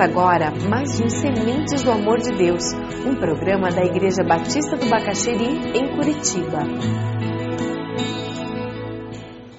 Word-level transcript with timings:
Agora 0.00 0.52
mais 0.68 1.00
um 1.00 1.08
Sementes 1.08 1.82
do 1.82 1.90
Amor 1.90 2.20
de 2.20 2.30
Deus, 2.30 2.72
um 3.04 3.16
programa 3.16 3.68
da 3.68 3.84
Igreja 3.84 4.22
Batista 4.22 4.76
do 4.76 4.86
Bacaxeri, 4.88 5.58
em 5.74 5.96
Curitiba. 5.96 6.60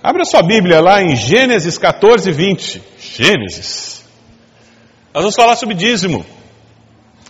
Abra 0.01 0.23
sua 0.23 0.41
Bíblia 0.41 0.79
lá 0.79 1.01
em 1.01 1.13
Gênesis 1.13 1.77
14, 1.77 2.31
20. 2.31 2.81
Gênesis. 2.97 4.05
Nós 5.13 5.23
vamos 5.23 5.35
falar 5.35 5.57
sobre 5.57 5.75
dízimo. 5.75 6.25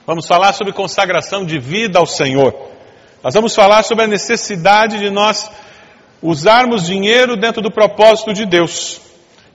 Vamos 0.06 0.28
falar 0.28 0.54
sobre 0.54 0.72
consagração 0.72 1.44
de 1.44 1.58
vida 1.58 1.98
ao 1.98 2.06
Senhor. 2.06 2.54
Nós 3.24 3.34
vamos 3.34 3.56
falar 3.56 3.82
sobre 3.82 4.04
a 4.04 4.08
necessidade 4.08 5.00
de 5.00 5.10
nós 5.10 5.50
usarmos 6.22 6.86
dinheiro 6.86 7.36
dentro 7.36 7.60
do 7.60 7.72
propósito 7.72 8.34
de 8.34 8.46
Deus. 8.46 9.02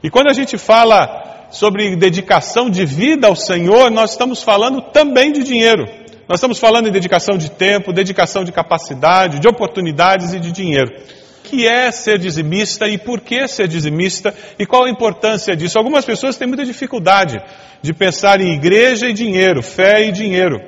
E 0.03 0.11
quando 0.11 0.29
a 0.29 0.33
gente 0.33 0.59
fala 0.59 1.34
sobre 1.55 1.95
dedicação 1.95 2.69
de 2.69 2.85
vida 2.85 3.29
ao 3.29 3.37
Senhor, 3.37 3.89
nós 3.89 4.11
estamos 4.11 4.43
falando 4.43 4.83
também 4.83 5.31
de 5.31 5.45
dinheiro. 5.45 5.85
Nós 6.29 6.39
estamos 6.39 6.59
falando 6.59 6.89
em 6.89 6.93
dedicação 6.93 7.39
de 7.39 7.49
tempo, 7.49 7.93
dedicação 7.93 8.43
de 8.43 8.51
capacidade, 8.51 9.39
de 9.39 9.47
oportunidades 9.47 10.35
e 10.35 10.41
de 10.41 10.51
dinheiro. 10.51 10.91
O 11.39 11.49
que 11.49 11.65
é 11.65 11.93
ser 11.93 12.19
dizimista 12.19 12.89
e 12.89 12.99
por 12.99 13.21
que 13.21 13.47
ser 13.47 13.69
dizimista 13.69 14.35
e 14.59 14.67
qual 14.67 14.85
a 14.85 14.91
importância 14.91 15.55
disso? 15.55 15.79
Algumas 15.79 16.05
pessoas 16.05 16.37
têm 16.37 16.49
muita 16.49 16.65
dificuldade 16.65 17.41
de 17.81 17.95
pensar 17.95 18.41
em 18.41 18.53
igreja 18.53 19.09
e 19.09 19.13
dinheiro, 19.13 19.63
fé 19.63 20.09
e 20.09 20.11
dinheiro. 20.11 20.59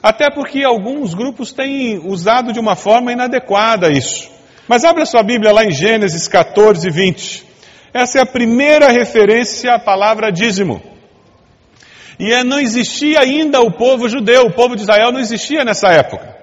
Até 0.00 0.30
porque 0.30 0.62
alguns 0.62 1.14
grupos 1.14 1.52
têm 1.52 1.98
usado 2.06 2.52
de 2.52 2.60
uma 2.60 2.76
forma 2.76 3.10
inadequada 3.10 3.90
isso. 3.90 4.30
Mas 4.68 4.84
abra 4.84 5.04
sua 5.04 5.24
Bíblia 5.24 5.52
lá 5.52 5.64
em 5.64 5.72
Gênesis 5.72 6.28
14, 6.28 6.88
20. 6.88 7.47
Essa 7.92 8.18
é 8.18 8.22
a 8.22 8.26
primeira 8.26 8.90
referência 8.90 9.74
à 9.74 9.78
palavra 9.78 10.30
dízimo. 10.30 10.82
E 12.18 12.32
é, 12.32 12.42
não 12.42 12.58
existia 12.58 13.20
ainda 13.20 13.60
o 13.60 13.72
povo 13.72 14.08
judeu, 14.08 14.46
o 14.46 14.52
povo 14.52 14.74
de 14.74 14.82
Israel 14.82 15.12
não 15.12 15.20
existia 15.20 15.64
nessa 15.64 15.88
época. 15.88 16.36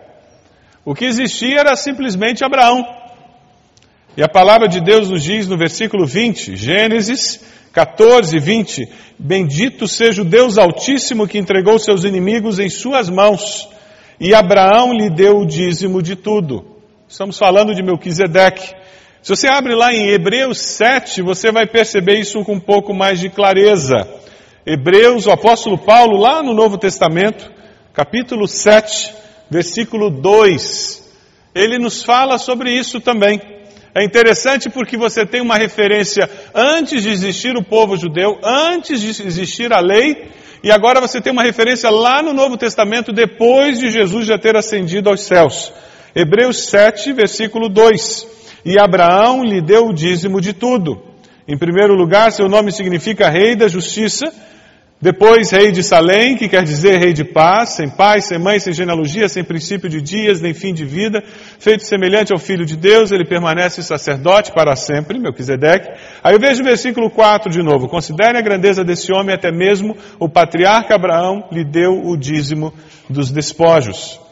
O 0.83 0.93
que 0.93 1.05
existia 1.05 1.59
era 1.59 1.75
simplesmente 1.75 2.43
Abraão. 2.43 2.85
E 4.15 4.23
a 4.23 4.29
palavra 4.29 4.67
de 4.67 4.79
Deus 4.79 5.09
nos 5.09 5.23
diz 5.23 5.47
no 5.47 5.57
versículo 5.57 6.05
20, 6.05 6.55
Gênesis 6.55 7.43
14, 7.73 8.39
20: 8.39 8.87
Bendito 9.19 9.85
seja 9.85 10.21
o 10.21 10.25
Deus 10.25 10.57
Altíssimo 10.57 11.27
que 11.27 11.37
entregou 11.37 11.77
seus 11.77 12.05
inimigos 12.05 12.57
em 12.57 12.69
suas 12.69 13.09
mãos, 13.09 13.67
e 14.17 14.33
Abraão 14.33 14.93
lhe 14.93 15.09
deu 15.09 15.39
o 15.39 15.45
dízimo 15.45 16.01
de 16.01 16.15
tudo. 16.15 16.77
Estamos 17.07 17.37
falando 17.37 17.75
de 17.75 17.83
Melquisedeque. 17.83 18.84
Se 19.25 19.35
você 19.35 19.47
abre 19.47 19.73
lá 19.73 19.91
em 19.91 20.09
Hebreus 20.09 20.59
7, 20.59 21.23
você 21.23 21.51
vai 21.51 21.65
perceber 21.65 22.19
isso 22.19 22.43
com 22.43 22.53
um 22.53 22.59
pouco 22.59 22.93
mais 22.93 23.19
de 23.19 23.27
clareza. 23.27 24.07
Hebreus, 24.63 25.25
o 25.25 25.31
apóstolo 25.31 25.79
Paulo, 25.79 26.15
lá 26.15 26.43
no 26.43 26.53
Novo 26.53 26.77
Testamento, 26.77 27.51
capítulo 27.91 28.47
7, 28.47 29.11
versículo 29.49 30.11
2, 30.11 31.11
ele 31.55 31.79
nos 31.79 32.03
fala 32.03 32.37
sobre 32.37 32.71
isso 32.71 33.01
também. 33.01 33.41
É 33.95 34.03
interessante 34.03 34.69
porque 34.69 34.95
você 34.95 35.25
tem 35.25 35.41
uma 35.41 35.57
referência 35.57 36.29
antes 36.53 37.01
de 37.01 37.09
existir 37.09 37.57
o 37.57 37.63
povo 37.63 37.97
judeu, 37.97 38.37
antes 38.43 39.01
de 39.01 39.09
existir 39.25 39.73
a 39.73 39.79
lei, 39.79 40.29
e 40.63 40.71
agora 40.71 41.01
você 41.01 41.19
tem 41.19 41.33
uma 41.33 41.41
referência 41.41 41.89
lá 41.89 42.21
no 42.21 42.31
Novo 42.31 42.57
Testamento, 42.57 43.11
depois 43.11 43.79
de 43.79 43.89
Jesus 43.89 44.27
já 44.27 44.37
ter 44.37 44.55
ascendido 44.55 45.09
aos 45.09 45.21
céus. 45.21 45.73
Hebreus 46.13 46.67
7, 46.67 47.11
versículo 47.11 47.67
2. 47.67 48.34
E 48.65 48.79
Abraão 48.79 49.43
lhe 49.43 49.61
deu 49.61 49.85
o 49.85 49.93
dízimo 49.93 50.41
de 50.41 50.51
tudo. 50.51 50.99
Em 51.47 51.55
primeiro 51.55 51.93
lugar, 51.93 52.31
seu 52.31 52.49
nome 52.49 52.71
significa 52.71 53.29
Rei 53.29 53.55
da 53.55 53.67
Justiça. 53.67 54.33
Depois, 54.99 55.51
Rei 55.51 55.71
de 55.71 55.83
Salém, 55.83 56.35
que 56.35 56.49
quer 56.49 56.63
dizer 56.63 56.97
Rei 56.97 57.13
de 57.13 57.23
Paz, 57.23 57.75
sem 57.75 57.87
pai, 57.87 58.21
sem 58.21 58.39
mãe, 58.39 58.57
sem 58.57 58.73
genealogia, 58.73 59.29
sem 59.29 59.43
princípio 59.43 59.87
de 59.87 60.01
dias, 60.01 60.41
nem 60.41 60.53
fim 60.53 60.73
de 60.73 60.83
vida, 60.83 61.21
feito 61.59 61.85
semelhante 61.85 62.33
ao 62.33 62.39
Filho 62.39 62.65
de 62.65 62.75
Deus, 62.75 63.11
ele 63.11 63.25
permanece 63.25 63.83
sacerdote 63.83 64.51
para 64.51 64.75
sempre, 64.75 65.19
Melquisedeque. 65.19 65.89
Aí 66.23 66.33
eu 66.33 66.39
vejo 66.39 66.61
o 66.61 66.65
versículo 66.65 67.11
4 67.11 67.51
de 67.51 67.61
novo. 67.61 67.87
Considere 67.87 68.39
a 68.39 68.41
grandeza 68.41 68.83
desse 68.83 69.13
homem, 69.13 69.35
até 69.35 69.51
mesmo 69.51 69.95
o 70.17 70.27
patriarca 70.27 70.95
Abraão 70.95 71.47
lhe 71.51 71.63
deu 71.63 71.91
o 72.03 72.17
dízimo 72.17 72.73
dos 73.07 73.31
despojos. 73.31 74.24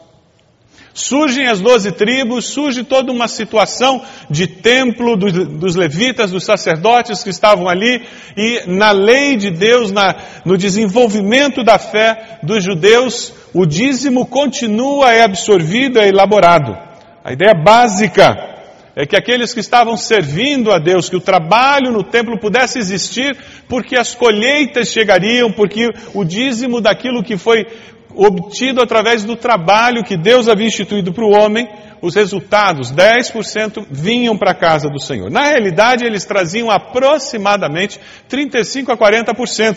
Surgem 0.96 1.48
as 1.48 1.60
doze 1.60 1.90
tribos, 1.90 2.44
surge 2.44 2.84
toda 2.84 3.10
uma 3.10 3.26
situação 3.26 4.00
de 4.30 4.46
templo 4.46 5.16
dos, 5.16 5.32
dos, 5.32 5.74
levitas, 5.74 6.30
dos 6.30 6.44
sacerdotes 6.44 7.24
que 7.24 7.30
estavam 7.30 7.68
ali, 7.68 8.00
e 8.36 8.62
na 8.68 8.92
lei 8.92 9.36
de 9.36 9.50
Deus, 9.50 9.90
na, 9.90 10.14
no 10.44 10.56
desenvolvimento 10.56 11.64
da 11.64 11.78
fé 11.78 12.38
dos 12.44 12.62
judeus, 12.62 13.34
o 13.52 13.66
dízimo 13.66 14.24
continua, 14.24 15.12
é 15.12 15.24
absorvido, 15.24 15.98
é 15.98 16.08
elaborado. 16.08 16.78
A 17.24 17.32
ideia 17.32 17.54
básica 17.54 18.54
é 18.96 19.04
que 19.04 19.16
aqueles 19.16 19.52
que 19.52 19.58
estavam 19.58 19.96
servindo 19.96 20.70
a 20.70 20.78
Deus, 20.78 21.08
que 21.08 21.16
o 21.16 21.20
trabalho 21.20 21.90
no 21.90 22.04
templo 22.04 22.38
pudesse 22.38 22.78
existir, 22.78 23.36
porque 23.68 23.96
as 23.96 24.14
colheitas 24.14 24.88
chegariam, 24.88 25.50
porque 25.50 25.90
o 26.14 26.24
dízimo 26.24 26.80
daquilo 26.80 27.24
que 27.24 27.36
foi 27.36 27.66
obtido 28.14 28.80
através 28.80 29.24
do 29.24 29.36
trabalho 29.36 30.04
que 30.04 30.16
Deus 30.16 30.48
havia 30.48 30.66
instituído 30.66 31.12
para 31.12 31.24
o 31.24 31.32
homem, 31.32 31.68
os 32.00 32.14
resultados, 32.14 32.92
10%, 32.92 33.86
vinham 33.90 34.36
para 34.36 34.52
a 34.52 34.54
casa 34.54 34.88
do 34.88 35.00
Senhor. 35.00 35.30
Na 35.30 35.44
realidade, 35.44 36.04
eles 36.04 36.24
traziam 36.24 36.70
aproximadamente 36.70 37.98
35% 38.30 38.90
a 38.90 38.96
40%, 38.96 39.76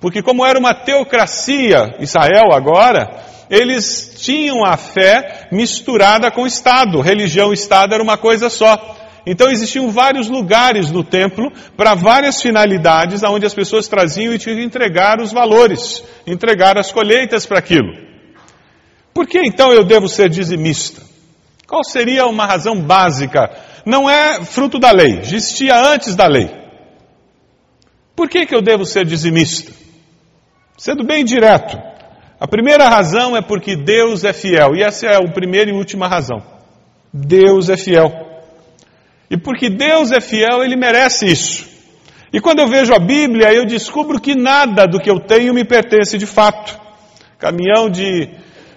porque 0.00 0.22
como 0.22 0.44
era 0.44 0.58
uma 0.58 0.74
teocracia, 0.74 1.96
Israel 1.98 2.52
agora, 2.52 3.24
eles 3.50 4.14
tinham 4.18 4.64
a 4.64 4.76
fé 4.76 5.48
misturada 5.52 6.30
com 6.30 6.42
o 6.42 6.46
Estado. 6.46 7.00
Religião 7.00 7.50
e 7.50 7.54
Estado 7.54 7.94
era 7.94 8.02
uma 8.02 8.16
coisa 8.16 8.48
só. 8.50 8.96
Então 9.26 9.50
existiam 9.50 9.90
vários 9.90 10.28
lugares 10.28 10.88
no 10.92 11.02
templo 11.02 11.52
para 11.76 11.94
várias 11.94 12.40
finalidades, 12.40 13.24
aonde 13.24 13.44
as 13.44 13.52
pessoas 13.52 13.88
traziam 13.88 14.32
e 14.32 14.38
tinham 14.38 14.56
que 14.56 14.64
entregar 14.64 15.20
os 15.20 15.32
valores, 15.32 16.04
entregar 16.24 16.78
as 16.78 16.92
colheitas 16.92 17.44
para 17.44 17.58
aquilo. 17.58 17.92
Por 19.12 19.26
que 19.26 19.40
então 19.40 19.72
eu 19.72 19.82
devo 19.82 20.08
ser 20.08 20.28
dizimista? 20.28 21.02
Qual 21.66 21.82
seria 21.82 22.26
uma 22.26 22.46
razão 22.46 22.80
básica? 22.80 23.50
Não 23.84 24.08
é 24.08 24.44
fruto 24.44 24.78
da 24.78 24.92
lei, 24.92 25.18
existia 25.18 25.76
antes 25.76 26.14
da 26.14 26.28
lei. 26.28 26.48
Por 28.14 28.28
que, 28.28 28.46
que 28.46 28.54
eu 28.54 28.62
devo 28.62 28.84
ser 28.84 29.04
dizimista? 29.04 29.72
Sendo 30.78 31.04
bem 31.04 31.24
direto, 31.24 31.76
a 32.38 32.46
primeira 32.46 32.88
razão 32.88 33.36
é 33.36 33.42
porque 33.42 33.74
Deus 33.74 34.22
é 34.24 34.32
fiel, 34.32 34.76
e 34.76 34.82
essa 34.82 35.06
é 35.06 35.16
a 35.16 35.32
primeira 35.32 35.70
e 35.70 35.74
última 35.74 36.06
razão. 36.06 36.42
Deus 37.12 37.68
é 37.68 37.76
fiel. 37.76 38.35
E 39.30 39.36
porque 39.36 39.68
Deus 39.68 40.12
é 40.12 40.20
fiel, 40.20 40.62
Ele 40.62 40.76
merece 40.76 41.26
isso. 41.26 41.66
E 42.32 42.40
quando 42.40 42.60
eu 42.60 42.68
vejo 42.68 42.92
a 42.92 42.98
Bíblia, 42.98 43.52
eu 43.52 43.64
descubro 43.64 44.20
que 44.20 44.34
nada 44.34 44.86
do 44.86 45.00
que 45.00 45.10
eu 45.10 45.20
tenho 45.20 45.54
me 45.54 45.64
pertence 45.64 46.18
de 46.18 46.26
fato. 46.26 46.78
Caminhão 47.38 47.88
de, 47.88 48.28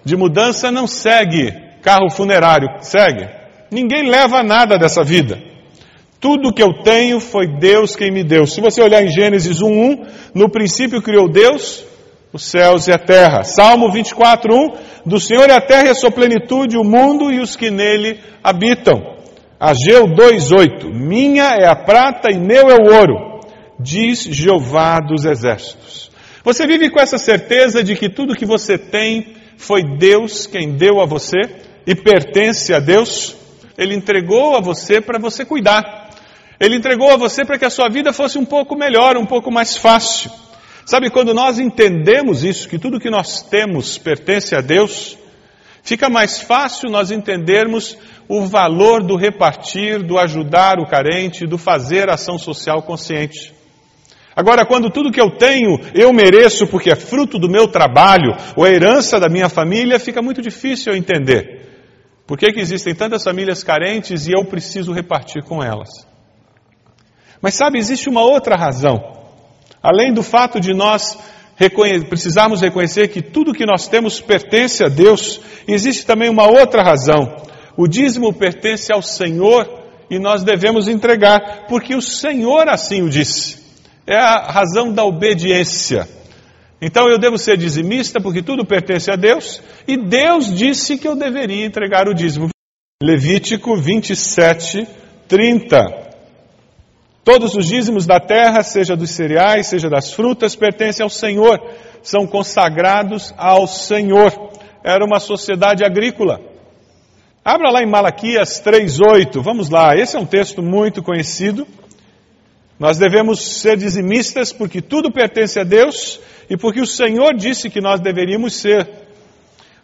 de 0.04 0.16
mudança 0.16 0.72
não 0.72 0.88
segue 0.88 1.54
carro 1.82 2.10
funerário, 2.10 2.68
segue. 2.82 3.28
Ninguém 3.72 4.10
leva 4.10 4.44
nada 4.44 4.78
dessa 4.78 5.04
vida. 5.04 5.42
Tudo 6.20 6.54
que 6.54 6.62
eu 6.62 6.84
tenho 6.84 7.20
foi 7.20 7.48
Deus 7.48 7.96
quem 7.96 8.12
me 8.12 8.24
deu. 8.24 8.46
Se 8.46 8.60
você 8.60 8.82
olhar 8.82 9.04
em 9.04 9.10
Gênesis 9.10 9.62
1:1, 9.62 10.08
no 10.34 10.50
princípio 10.50 11.02
criou 11.02 11.30
Deus 11.30 11.86
os 12.32 12.44
céus 12.46 12.88
e 12.88 12.92
a 12.92 12.98
terra. 12.98 13.44
Salmo 13.44 13.92
24:1, 13.92 14.74
do 15.06 15.20
Senhor 15.20 15.50
é 15.50 15.54
a 15.54 15.62
terra 15.62 15.88
e 15.88 15.90
a 15.90 15.96
sua 15.96 16.12
plenitude, 16.12 16.78
o 16.78 16.84
mundo 16.84 17.32
e 17.32 17.40
os 17.40 17.56
que 17.56 17.72
nele 17.72 18.20
habitam. 18.44 19.19
Ageu 19.60 20.06
2,8: 20.08 20.86
Minha 20.94 21.56
é 21.56 21.68
a 21.68 21.76
prata 21.76 22.32
e 22.32 22.40
meu 22.40 22.70
é 22.70 22.76
o 22.76 22.96
ouro, 22.96 23.42
diz 23.78 24.24
Jeová 24.24 25.00
dos 25.00 25.26
exércitos. 25.26 26.10
Você 26.46 26.66
vive 26.66 26.90
com 26.90 27.00
essa 27.00 27.18
certeza 27.18 27.84
de 27.84 27.96
que 27.96 28.08
tudo 28.08 28.36
que 28.36 28.46
você 28.46 28.78
tem 28.78 29.36
foi 29.58 29.84
Deus 29.84 30.48
quem 30.48 30.78
deu 30.78 31.02
a 31.02 31.06
você 31.06 31.40
e 31.86 31.94
pertence 31.94 32.74
a 32.74 32.80
Deus? 32.80 33.36
Ele 33.78 33.94
entregou 33.94 34.56
a 34.56 34.62
você 34.62 35.02
para 35.02 35.20
você 35.20 35.44
cuidar. 35.44 36.10
Ele 36.58 36.76
entregou 36.76 37.12
a 37.12 37.18
você 37.18 37.44
para 37.44 37.58
que 37.58 37.66
a 37.66 37.70
sua 37.70 37.90
vida 37.90 38.14
fosse 38.14 38.38
um 38.38 38.46
pouco 38.46 38.78
melhor, 38.78 39.18
um 39.18 39.26
pouco 39.26 39.52
mais 39.52 39.76
fácil. 39.76 40.32
Sabe, 40.86 41.10
quando 41.10 41.34
nós 41.34 41.60
entendemos 41.60 42.44
isso, 42.44 42.68
que 42.68 42.80
tudo 42.80 43.00
que 43.00 43.10
nós 43.10 43.44
temos 43.44 43.98
pertence 43.98 44.56
a 44.56 44.62
Deus, 44.62 45.18
fica 45.84 46.10
mais 46.10 46.42
fácil 46.42 46.90
nós 46.90 47.12
entendermos 47.12 47.98
o 48.28 48.46
valor 48.46 49.04
do 49.04 49.16
repartir, 49.16 50.04
do 50.04 50.18
ajudar 50.18 50.80
o 50.80 50.88
carente, 50.88 51.48
do 51.48 51.58
fazer 51.58 52.10
ação 52.10 52.38
social 52.38 52.82
consciente. 52.84 53.54
Agora, 54.36 54.66
quando 54.66 54.90
tudo 54.90 55.12
que 55.12 55.20
eu 55.20 55.32
tenho 55.32 55.80
eu 55.94 56.14
mereço 56.14 56.68
porque 56.68 56.92
é 56.92 56.96
fruto 56.96 57.38
do 57.38 57.50
meu 57.50 57.68
trabalho 57.68 58.36
ou 58.56 58.66
é 58.66 58.74
herança 58.74 59.20
da 59.20 59.28
minha 59.28 59.50
família, 59.50 60.00
fica 60.00 60.22
muito 60.22 60.42
difícil 60.42 60.94
eu 60.94 60.98
entender. 60.98 61.68
Por 62.26 62.38
que, 62.38 62.54
que 62.54 62.60
existem 62.60 62.94
tantas 62.94 63.24
famílias 63.24 63.64
carentes 63.64 64.28
e 64.28 64.32
eu 64.32 64.46
preciso 64.46 64.94
repartir 64.94 65.44
com 65.44 65.64
elas? 65.64 65.90
Mas 67.42 67.56
sabe, 67.56 67.80
existe 67.80 68.08
uma 68.08 68.22
outra 68.22 68.56
razão. 68.56 68.98
Além 69.82 70.14
do 70.14 70.22
fato 70.22 70.60
de 70.60 70.74
nós 70.74 71.18
reconhe 71.60 72.06
precisarmos 72.06 72.62
reconhecer 72.62 73.10
que 73.10 73.22
tudo 73.22 73.54
que 73.54 73.66
nós 73.66 73.88
temos 73.88 74.22
pertence 74.22 74.82
a 74.82 74.88
Deus, 74.88 75.42
existe 75.68 76.06
também 76.06 76.30
uma 76.30 76.48
outra 76.48 76.82
razão. 76.82 77.36
O 77.76 77.86
dízimo 77.86 78.34
pertence 78.34 78.94
ao 78.94 79.02
Senhor 79.02 79.68
e 80.10 80.18
nós 80.18 80.42
devemos 80.42 80.88
entregar, 80.88 81.68
porque 81.68 81.94
o 81.94 82.02
Senhor 82.02 82.70
assim 82.70 83.02
o 83.02 83.10
disse. 83.10 83.60
É 84.08 84.16
a 84.16 84.50
razão 84.50 84.92
da 84.94 85.04
obediência. 85.04 86.08
Então 86.82 87.10
eu 87.10 87.20
devo 87.20 87.38
ser 87.38 87.58
dizimista 87.58 88.22
porque 88.22 88.42
tudo 88.42 88.66
pertence 88.66 89.12
a 89.12 89.18
Deus 89.18 89.62
e 89.86 89.98
Deus 89.98 90.56
disse 90.56 90.98
que 90.98 91.08
eu 91.08 91.16
deveria 91.16 91.66
entregar 91.66 92.08
o 92.08 92.14
dízimo. 92.14 92.48
Levítico 93.04 93.76
27, 93.76 94.88
30. 95.28 95.99
Todos 97.32 97.54
os 97.54 97.68
dízimos 97.68 98.08
da 98.08 98.20
terra, 98.20 98.64
seja 98.64 98.96
dos 98.96 99.12
cereais, 99.12 99.68
seja 99.68 99.88
das 99.88 100.12
frutas, 100.12 100.56
pertencem 100.56 101.04
ao 101.04 101.12
Senhor, 101.12 101.62
são 102.02 102.26
consagrados 102.26 103.32
ao 103.38 103.68
Senhor. 103.68 104.34
Era 104.84 105.06
uma 105.06 105.20
sociedade 105.20 105.86
agrícola. 105.86 106.42
Abra 107.46 107.70
lá 107.70 107.84
em 107.84 107.86
Malaquias 107.86 108.60
3:8. 108.62 109.44
Vamos 109.44 109.70
lá. 109.70 109.96
Esse 109.96 110.18
é 110.18 110.20
um 110.20 110.26
texto 110.26 110.64
muito 110.64 111.04
conhecido. 111.04 111.68
Nós 112.80 112.98
devemos 112.98 113.62
ser 113.62 113.78
dizimistas 113.78 114.52
porque 114.52 114.82
tudo 114.82 115.12
pertence 115.12 115.60
a 115.60 115.64
Deus 115.64 116.20
e 116.50 116.58
porque 116.58 116.82
o 116.82 116.88
Senhor 116.88 117.36
disse 117.36 117.70
que 117.70 117.80
nós 117.80 118.00
deveríamos 118.00 118.56
ser. 118.56 118.90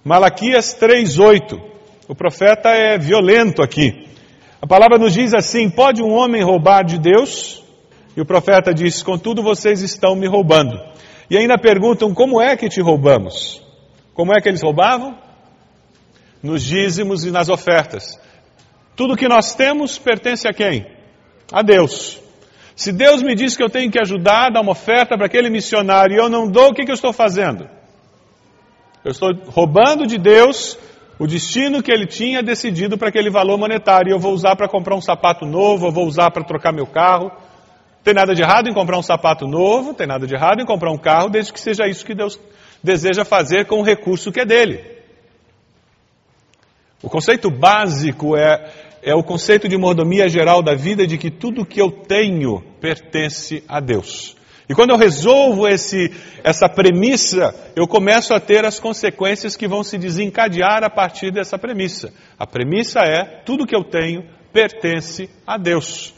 Malaquias 0.04 0.74
3:8. 0.74 1.62
O 2.08 2.16
profeta 2.16 2.70
é 2.70 2.98
violento 2.98 3.62
aqui. 3.62 4.05
A 4.66 4.68
palavra 4.68 4.98
nos 4.98 5.14
diz 5.14 5.32
assim: 5.32 5.70
pode 5.70 6.02
um 6.02 6.12
homem 6.12 6.42
roubar 6.42 6.84
de 6.84 6.98
Deus? 6.98 7.64
E 8.18 8.22
o 8.22 8.26
profeta 8.26 8.74
diz: 8.74 9.04
contudo 9.04 9.44
vocês 9.44 9.84
estão 9.84 10.16
me 10.16 10.26
roubando. 10.26 10.76
E 11.30 11.38
ainda 11.38 11.56
perguntam: 11.56 12.16
como 12.16 12.42
é 12.42 12.58
que 12.58 12.68
te 12.68 12.82
roubamos? 12.82 13.62
Como 14.16 14.34
é 14.34 14.42
que 14.42 14.50
eles 14.50 14.64
roubavam? 14.64 15.20
Nos 16.42 16.64
dízimos 16.64 17.24
e 17.26 17.30
nas 17.30 17.48
ofertas. 17.48 18.20
Tudo 18.96 19.16
que 19.16 19.28
nós 19.28 19.54
temos 19.54 20.00
pertence 20.00 20.48
a 20.48 20.52
quem? 20.52 20.88
A 21.52 21.62
Deus. 21.62 22.20
Se 22.76 22.92
Deus 22.92 23.22
me 23.22 23.36
diz 23.36 23.56
que 23.56 23.62
eu 23.62 23.70
tenho 23.70 23.92
que 23.92 24.00
ajudar, 24.00 24.50
dar 24.50 24.62
uma 24.62 24.72
oferta 24.72 25.16
para 25.16 25.28
aquele 25.28 25.52
missionário 25.52 26.16
e 26.16 26.18
eu 26.18 26.28
não 26.28 26.48
dou, 26.48 26.70
o 26.70 26.74
que, 26.74 26.86
que 26.86 26.92
eu 26.92 26.96
estou 26.96 27.14
fazendo? 27.14 27.70
Eu 29.04 29.12
estou 29.12 29.32
roubando 29.46 30.08
de 30.08 30.18
Deus 30.18 30.76
o 31.18 31.26
destino 31.26 31.82
que 31.82 31.92
ele 31.92 32.06
tinha 32.06 32.44
decidido 32.44 32.98
para 32.98 33.10
aquele 33.10 33.30
valor 33.30 33.58
monetário. 33.58 34.12
Eu 34.12 34.20
vou 34.20 34.34
usar 34.34 34.56
para 34.56 34.68
comprar 34.68 34.96
um 34.96 35.02
sapato 35.02 35.46
novo, 35.46 35.88
eu 35.88 35.92
vou 35.92 36.06
usar 36.06 36.32
para 36.32 36.44
trocar 36.44 36.74
meu 36.74 36.86
carro. 36.86 37.32
Tem 38.04 38.14
nada 38.14 38.36
de 38.36 38.42
errado 38.42 38.70
em 38.70 38.74
comprar 38.74 38.98
um 38.98 39.02
sapato 39.02 39.48
novo, 39.48 39.94
tem 39.94 40.06
nada 40.06 40.28
de 40.28 40.36
errado 40.36 40.62
em 40.62 40.66
comprar 40.66 40.92
um 40.92 40.98
carro, 40.98 41.30
desde 41.30 41.52
que 41.52 41.60
seja 41.60 41.88
isso 41.88 42.06
que 42.06 42.14
Deus 42.14 42.40
deseja 42.84 43.26
fazer 43.26 43.66
com 43.66 43.80
o 43.80 43.84
recurso 43.84 44.32
que 44.32 44.42
é 44.42 44.46
dele. 44.46 44.96
O 47.02 47.10
conceito 47.10 47.50
básico 47.50 48.36
é, 48.36 48.72
é 49.02 49.16
o 49.16 49.24
conceito 49.24 49.68
de 49.68 49.78
mordomia 49.78 50.30
geral 50.30 50.62
da 50.62 50.76
vida 50.76 51.08
de 51.08 51.18
que 51.18 51.32
tudo 51.32 51.66
que 51.66 51.82
eu 51.82 51.90
tenho 51.92 52.62
pertence 52.80 53.64
a 53.68 53.80
Deus. 53.80 54.36
E 54.68 54.74
quando 54.74 54.90
eu 54.90 54.98
resolvo 54.98 55.68
esse, 55.68 56.12
essa 56.44 56.68
premissa, 56.68 57.54
eu 57.76 57.88
começo 57.88 58.34
a 58.34 58.40
ter 58.40 58.66
as 58.66 58.80
consequências 58.80 59.56
que 59.56 59.68
vão 59.68 59.84
se 59.84 59.98
desencadear 59.98 60.84
a 60.84 60.90
partir 60.90 61.32
dessa 61.32 61.58
premissa. 61.58 62.12
A 62.38 62.48
premissa 62.48 63.00
é: 63.02 63.42
tudo 63.46 63.68
que 63.68 63.76
eu 63.76 63.84
tenho 63.84 64.24
pertence 64.52 65.30
a 65.46 65.58
Deus. 65.58 66.16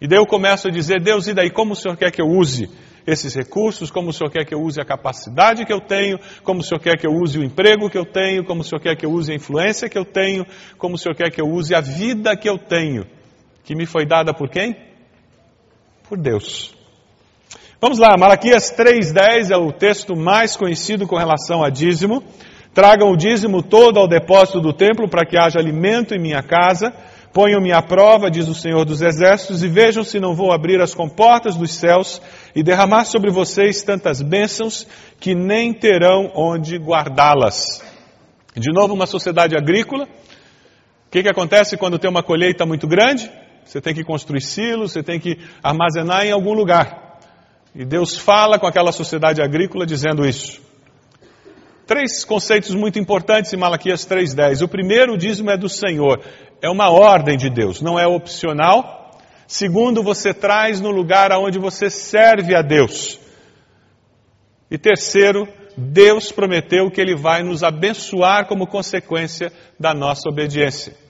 E 0.00 0.08
daí 0.08 0.18
eu 0.18 0.26
começo 0.26 0.66
a 0.66 0.70
dizer: 0.70 1.00
Deus, 1.00 1.28
e 1.28 1.34
daí 1.34 1.50
como 1.50 1.72
o 1.72 1.76
Senhor 1.76 1.96
quer 1.96 2.10
que 2.10 2.20
eu 2.20 2.26
use 2.26 2.68
esses 3.06 3.34
recursos? 3.34 3.92
Como 3.92 4.10
o 4.10 4.12
Senhor 4.12 4.30
quer 4.30 4.44
que 4.44 4.54
eu 4.54 4.60
use 4.60 4.80
a 4.80 4.84
capacidade 4.84 5.64
que 5.64 5.72
eu 5.72 5.80
tenho? 5.80 6.18
Como 6.42 6.60
o 6.60 6.62
Senhor 6.64 6.80
quer 6.80 6.98
que 6.98 7.06
eu 7.06 7.12
use 7.12 7.38
o 7.38 7.44
emprego 7.44 7.88
que 7.88 7.98
eu 7.98 8.04
tenho? 8.04 8.44
Como 8.44 8.62
o 8.62 8.64
Senhor 8.64 8.80
quer 8.80 8.96
que 8.96 9.06
eu 9.06 9.10
use 9.10 9.30
a 9.30 9.36
influência 9.36 9.88
que 9.88 9.98
eu 9.98 10.04
tenho? 10.04 10.44
Como 10.76 10.96
o 10.96 10.98
Senhor 10.98 11.14
quer 11.14 11.30
que 11.30 11.40
eu 11.40 11.46
use 11.46 11.74
a 11.74 11.80
vida 11.80 12.36
que 12.36 12.48
eu 12.48 12.58
tenho? 12.58 13.06
Que 13.62 13.74
me 13.76 13.86
foi 13.86 14.04
dada 14.04 14.34
por 14.34 14.48
quem? 14.48 14.76
Por 16.08 16.18
Deus. 16.18 16.77
Vamos 17.80 18.00
lá, 18.00 18.16
Malaquias 18.18 18.74
3,10 18.76 19.52
é 19.52 19.56
o 19.56 19.70
texto 19.70 20.16
mais 20.16 20.56
conhecido 20.56 21.06
com 21.06 21.14
relação 21.14 21.62
a 21.62 21.70
dízimo. 21.70 22.24
Tragam 22.74 23.08
o 23.08 23.16
dízimo 23.16 23.62
todo 23.62 24.00
ao 24.00 24.08
depósito 24.08 24.60
do 24.60 24.72
templo 24.72 25.08
para 25.08 25.24
que 25.24 25.38
haja 25.38 25.60
alimento 25.60 26.12
em 26.12 26.18
minha 26.18 26.42
casa. 26.42 26.92
Ponham-me 27.32 27.70
à 27.70 27.80
prova, 27.80 28.32
diz 28.32 28.48
o 28.48 28.54
Senhor 28.54 28.84
dos 28.84 29.00
Exércitos, 29.00 29.62
e 29.62 29.68
vejam 29.68 30.02
se 30.02 30.18
não 30.18 30.34
vou 30.34 30.50
abrir 30.50 30.80
as 30.80 30.92
comportas 30.92 31.54
dos 31.54 31.70
céus 31.70 32.20
e 32.52 32.64
derramar 32.64 33.04
sobre 33.04 33.30
vocês 33.30 33.80
tantas 33.84 34.22
bênçãos 34.22 34.84
que 35.20 35.32
nem 35.32 35.72
terão 35.72 36.32
onde 36.34 36.78
guardá-las. 36.78 37.80
De 38.56 38.72
novo, 38.72 38.92
uma 38.92 39.06
sociedade 39.06 39.56
agrícola. 39.56 40.02
O 40.02 41.10
que, 41.12 41.22
que 41.22 41.28
acontece 41.28 41.76
quando 41.76 41.96
tem 41.96 42.10
uma 42.10 42.24
colheita 42.24 42.66
muito 42.66 42.88
grande? 42.88 43.30
Você 43.64 43.80
tem 43.80 43.94
que 43.94 44.02
construir 44.02 44.40
silos, 44.40 44.90
você 44.90 45.02
tem 45.04 45.20
que 45.20 45.38
armazenar 45.62 46.26
em 46.26 46.32
algum 46.32 46.54
lugar. 46.54 47.07
E 47.74 47.84
Deus 47.84 48.16
fala 48.16 48.58
com 48.58 48.66
aquela 48.66 48.92
sociedade 48.92 49.42
agrícola 49.42 49.86
dizendo 49.86 50.26
isso. 50.26 50.60
Três 51.86 52.24
conceitos 52.24 52.74
muito 52.74 52.98
importantes 52.98 53.52
em 53.52 53.56
Malaquias 53.56 54.04
3:10. 54.04 54.62
O 54.62 54.68
primeiro, 54.68 55.14
o 55.14 55.16
dízimo 55.16 55.50
é 55.50 55.56
do 55.56 55.68
Senhor. 55.68 56.20
É 56.60 56.68
uma 56.68 56.90
ordem 56.90 57.36
de 57.36 57.48
Deus, 57.48 57.80
não 57.80 57.98
é 57.98 58.06
opcional. 58.06 59.18
Segundo, 59.46 60.02
você 60.02 60.34
traz 60.34 60.80
no 60.80 60.90
lugar 60.90 61.32
aonde 61.32 61.58
você 61.58 61.88
serve 61.88 62.54
a 62.54 62.60
Deus. 62.60 63.18
E 64.70 64.76
terceiro, 64.76 65.48
Deus 65.76 66.30
prometeu 66.30 66.90
que 66.90 67.00
Ele 67.00 67.16
vai 67.16 67.42
nos 67.42 67.62
abençoar 67.62 68.46
como 68.46 68.66
consequência 68.66 69.50
da 69.80 69.94
nossa 69.94 70.28
obediência. 70.28 71.07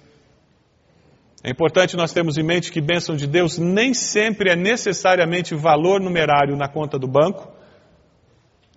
É 1.43 1.51
importante 1.51 1.97
nós 1.97 2.13
termos 2.13 2.37
em 2.37 2.43
mente 2.43 2.73
que 2.73 2.81
bênção 2.81 3.15
de 3.15 3.27
Deus 3.27 3.59
nem 3.59 3.95
sempre 3.95 4.51
é 4.51 4.57
necessariamente 4.57 5.55
valor 5.55 6.01
numerário 6.01 6.57
na 6.57 6.69
conta 6.69 6.99
do 6.99 7.07
banco. 7.07 7.49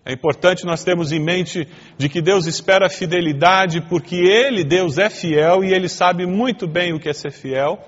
É 0.05 0.13
importante 0.13 0.63
nós 0.65 0.83
termos 0.83 1.11
em 1.11 1.19
mente 1.19 1.67
de 1.97 2.07
que 2.07 2.21
Deus 2.21 2.45
espera 2.45 2.89
fidelidade 2.89 3.81
porque 3.81 4.15
Ele, 4.15 4.63
Deus, 4.63 4.99
é 4.99 5.09
fiel 5.09 5.63
e 5.63 5.73
Ele 5.73 5.87
sabe 5.87 6.27
muito 6.27 6.67
bem 6.67 6.93
o 6.93 6.99
que 6.99 7.09
é 7.09 7.13
ser 7.13 7.31
fiel. 7.31 7.79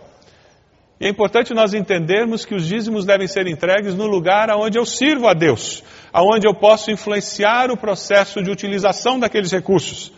E 1.00 1.06
é 1.06 1.10
importante 1.10 1.54
nós 1.54 1.74
entendermos 1.74 2.46
que 2.46 2.56
os 2.56 2.68
dízimos 2.68 3.06
devem 3.06 3.28
ser 3.28 3.46
entregues 3.48 3.94
no 3.94 4.08
lugar 4.08 4.50
onde 4.56 4.78
eu 4.78 4.86
sirvo 4.86 5.28
a 5.28 5.34
Deus, 5.34 5.84
aonde 6.12 6.48
eu 6.48 6.54
posso 6.54 6.90
influenciar 6.90 7.70
o 7.70 7.78
processo 7.78 8.42
de 8.42 8.50
utilização 8.50 9.20
daqueles 9.20 9.52
recursos, 9.52 10.12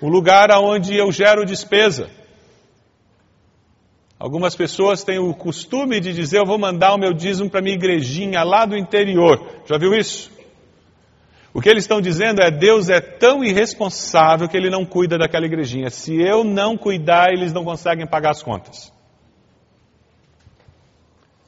o 0.00 0.08
lugar 0.08 0.50
onde 0.52 0.96
eu 0.96 1.10
gero 1.10 1.44
despesa, 1.44 2.08
Algumas 4.18 4.54
pessoas 4.54 5.04
têm 5.04 5.18
o 5.18 5.34
costume 5.34 6.00
de 6.00 6.12
dizer: 6.12 6.38
Eu 6.38 6.46
vou 6.46 6.58
mandar 6.58 6.94
o 6.94 6.98
meu 6.98 7.12
dízimo 7.12 7.50
para 7.50 7.60
minha 7.60 7.76
igrejinha 7.76 8.42
lá 8.42 8.64
do 8.64 8.76
interior. 8.76 9.62
Já 9.66 9.76
viu 9.76 9.94
isso? 9.94 10.30
O 11.52 11.60
que 11.60 11.68
eles 11.68 11.84
estão 11.84 12.00
dizendo 12.00 12.42
é: 12.42 12.50
Deus 12.50 12.88
é 12.88 13.00
tão 13.00 13.44
irresponsável 13.44 14.48
que 14.48 14.56
ele 14.56 14.70
não 14.70 14.86
cuida 14.86 15.18
daquela 15.18 15.44
igrejinha. 15.44 15.90
Se 15.90 16.14
eu 16.14 16.44
não 16.44 16.78
cuidar, 16.78 17.30
eles 17.30 17.52
não 17.52 17.64
conseguem 17.64 18.06
pagar 18.06 18.30
as 18.30 18.42
contas. 18.42 18.90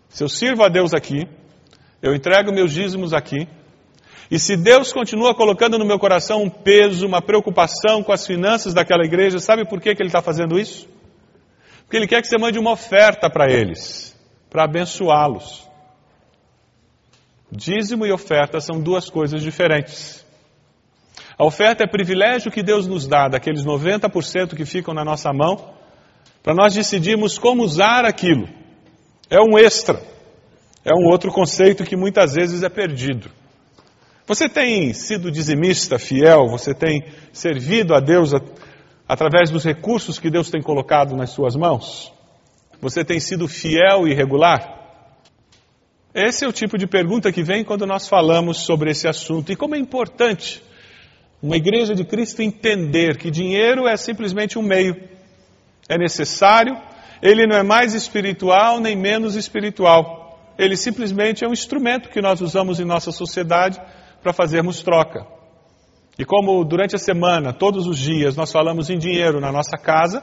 Se 0.09 0.23
eu 0.23 0.29
sirvo 0.29 0.63
a 0.63 0.69
Deus 0.69 0.93
aqui, 0.93 1.27
eu 2.03 2.15
entrego 2.15 2.53
meus 2.53 2.73
dízimos 2.73 3.15
aqui, 3.15 3.49
e 4.31 4.39
se 4.39 4.57
Deus 4.57 4.93
continua 4.93 5.35
colocando 5.35 5.79
no 5.79 5.87
meu 5.87 5.99
coração 5.99 6.43
um 6.43 6.51
peso, 6.51 7.07
uma 7.07 7.23
preocupação 7.23 8.03
com 8.03 8.13
as 8.13 8.27
finanças 8.27 8.75
daquela 8.75 9.05
igreja, 9.05 9.39
sabe 9.39 9.65
por 9.67 9.81
que, 9.81 9.95
que 9.95 10.03
Ele 10.03 10.09
está 10.09 10.21
fazendo 10.21 10.59
isso? 10.59 10.89
Porque 11.89 11.97
Ele 11.97 12.07
quer 12.07 12.21
que 12.21 12.29
você 12.29 12.37
mande 12.37 12.59
uma 12.59 12.73
oferta 12.73 13.31
para 13.31 13.51
eles, 13.51 14.15
para 14.51 14.65
abençoá-los. 14.65 15.67
Dízimo 17.51 18.05
e 18.05 18.13
oferta 18.13 18.61
são 18.61 18.79
duas 18.79 19.09
coisas 19.09 19.43
diferentes. 19.43 20.23
A 21.39 21.47
oferta 21.47 21.85
é 21.85 21.87
privilégio 21.87 22.53
que 22.53 22.63
Deus 22.63 22.87
nos 22.87 23.07
dá, 23.07 23.27
daqueles 23.27 23.65
90% 23.65 24.55
que 24.55 24.67
ficam 24.67 24.93
na 24.93 25.03
nossa 25.03 25.33
mão, 25.33 25.73
para 26.43 26.55
nós 26.55 26.75
decidirmos 26.75 27.39
como 27.39 27.63
usar 27.63 28.05
aquilo. 28.05 28.47
É 29.31 29.41
um 29.41 29.59
extra. 29.59 29.99
É 30.85 30.93
um 30.93 31.09
outro 31.11 31.33
conceito 31.33 31.85
que 31.85 31.97
muitas 31.97 32.35
vezes 32.35 32.63
é 32.63 32.69
perdido. 32.69 33.31
Você 34.27 34.47
tem 34.47 34.93
sido 34.93 35.31
dizimista 35.31 35.99
fiel, 35.99 36.49
você 36.49 36.75
tem 36.75 37.03
servido 37.33 37.95
a 37.95 37.99
Deus 37.99 38.35
através 39.09 39.51
dos 39.51 39.65
recursos 39.65 40.19
que 40.19 40.31
Deus 40.31 40.51
tem 40.51 40.61
colocado 40.61 41.17
nas 41.17 41.31
suas 41.31 41.57
mãos? 41.57 42.13
Você 42.81 43.05
tem 43.05 43.19
sido 43.19 43.49
fiel 43.49 44.07
e 44.07 44.15
regular? 44.15 44.77
Esse 46.15 46.45
é 46.45 46.49
o 46.49 46.53
tipo 46.53 46.77
de 46.77 46.87
pergunta 46.87 47.33
que 47.33 47.43
vem 47.43 47.65
quando 47.65 47.87
nós 47.87 48.07
falamos 48.07 48.59
sobre 48.59 48.91
esse 48.91 49.09
assunto. 49.09 49.51
E 49.51 49.57
como 49.57 49.75
é 49.75 49.79
importante 49.79 50.63
uma 51.43 51.57
igreja 51.57 51.95
de 51.95 52.05
Cristo 52.05 52.43
entender 52.43 53.17
que 53.17 53.31
dinheiro 53.31 53.87
é 53.87 53.97
simplesmente 53.97 54.59
um 54.59 54.63
meio. 54.63 54.97
É 55.89 55.97
necessário, 55.97 56.77
ele 57.23 57.47
não 57.47 57.57
é 57.57 57.63
mais 57.63 57.95
espiritual 57.95 58.81
nem 58.81 58.97
menos 58.97 59.37
espiritual. 59.37 60.53
Ele 60.59 60.77
simplesmente 60.77 61.45
é 61.45 61.49
um 61.49 61.53
instrumento 61.53 62.09
que 62.09 62.21
nós 62.21 62.41
usamos 62.41 62.81
em 62.81 62.85
nossa 62.85 63.13
sociedade 63.13 63.81
para 64.23 64.33
fazermos 64.33 64.83
troca. 64.83 65.38
E 66.19 66.25
como 66.25 66.65
durante 66.65 66.97
a 66.97 66.99
semana, 66.99 67.53
todos 67.53 67.87
os 67.87 67.97
dias, 67.97 68.35
nós 68.35 68.51
falamos 68.51 68.91
em 68.91 68.99
dinheiro 68.99 69.41
na 69.41 69.53
nossa 69.53 69.79
casa, 69.79 70.23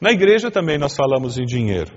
na 0.00 0.10
igreja 0.10 0.50
também 0.50 0.78
nós 0.78 0.96
falamos 0.96 1.38
em 1.38 1.44
dinheiro. 1.44 1.92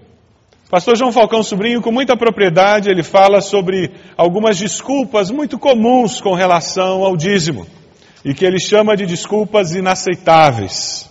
Pastor 0.69 0.97
João 0.97 1.11
Falcão 1.11 1.41
Sobrinho, 1.41 1.81
com 1.81 1.91
muita 1.91 2.17
propriedade, 2.17 2.89
ele 2.89 3.03
fala 3.03 3.39
sobre 3.39 3.91
algumas 4.17 4.57
desculpas 4.57 5.31
muito 5.31 5.57
comuns 5.57 6.19
com 6.19 6.33
relação 6.33 7.05
ao 7.05 7.15
dízimo 7.15 7.65
e 8.23 8.33
que 8.33 8.43
ele 8.43 8.59
chama 8.59 8.97
de 8.97 9.05
desculpas 9.05 9.73
inaceitáveis. 9.73 11.09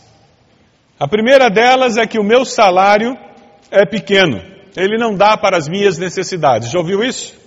A 1.00 1.08
primeira 1.08 1.48
delas 1.48 1.96
é 1.96 2.06
que 2.06 2.18
o 2.18 2.24
meu 2.24 2.44
salário 2.44 3.16
é 3.70 3.86
pequeno, 3.86 4.42
ele 4.76 4.98
não 4.98 5.14
dá 5.14 5.36
para 5.36 5.56
as 5.56 5.68
minhas 5.68 5.96
necessidades. 5.96 6.70
Já 6.70 6.78
ouviu 6.78 7.02
isso? 7.02 7.43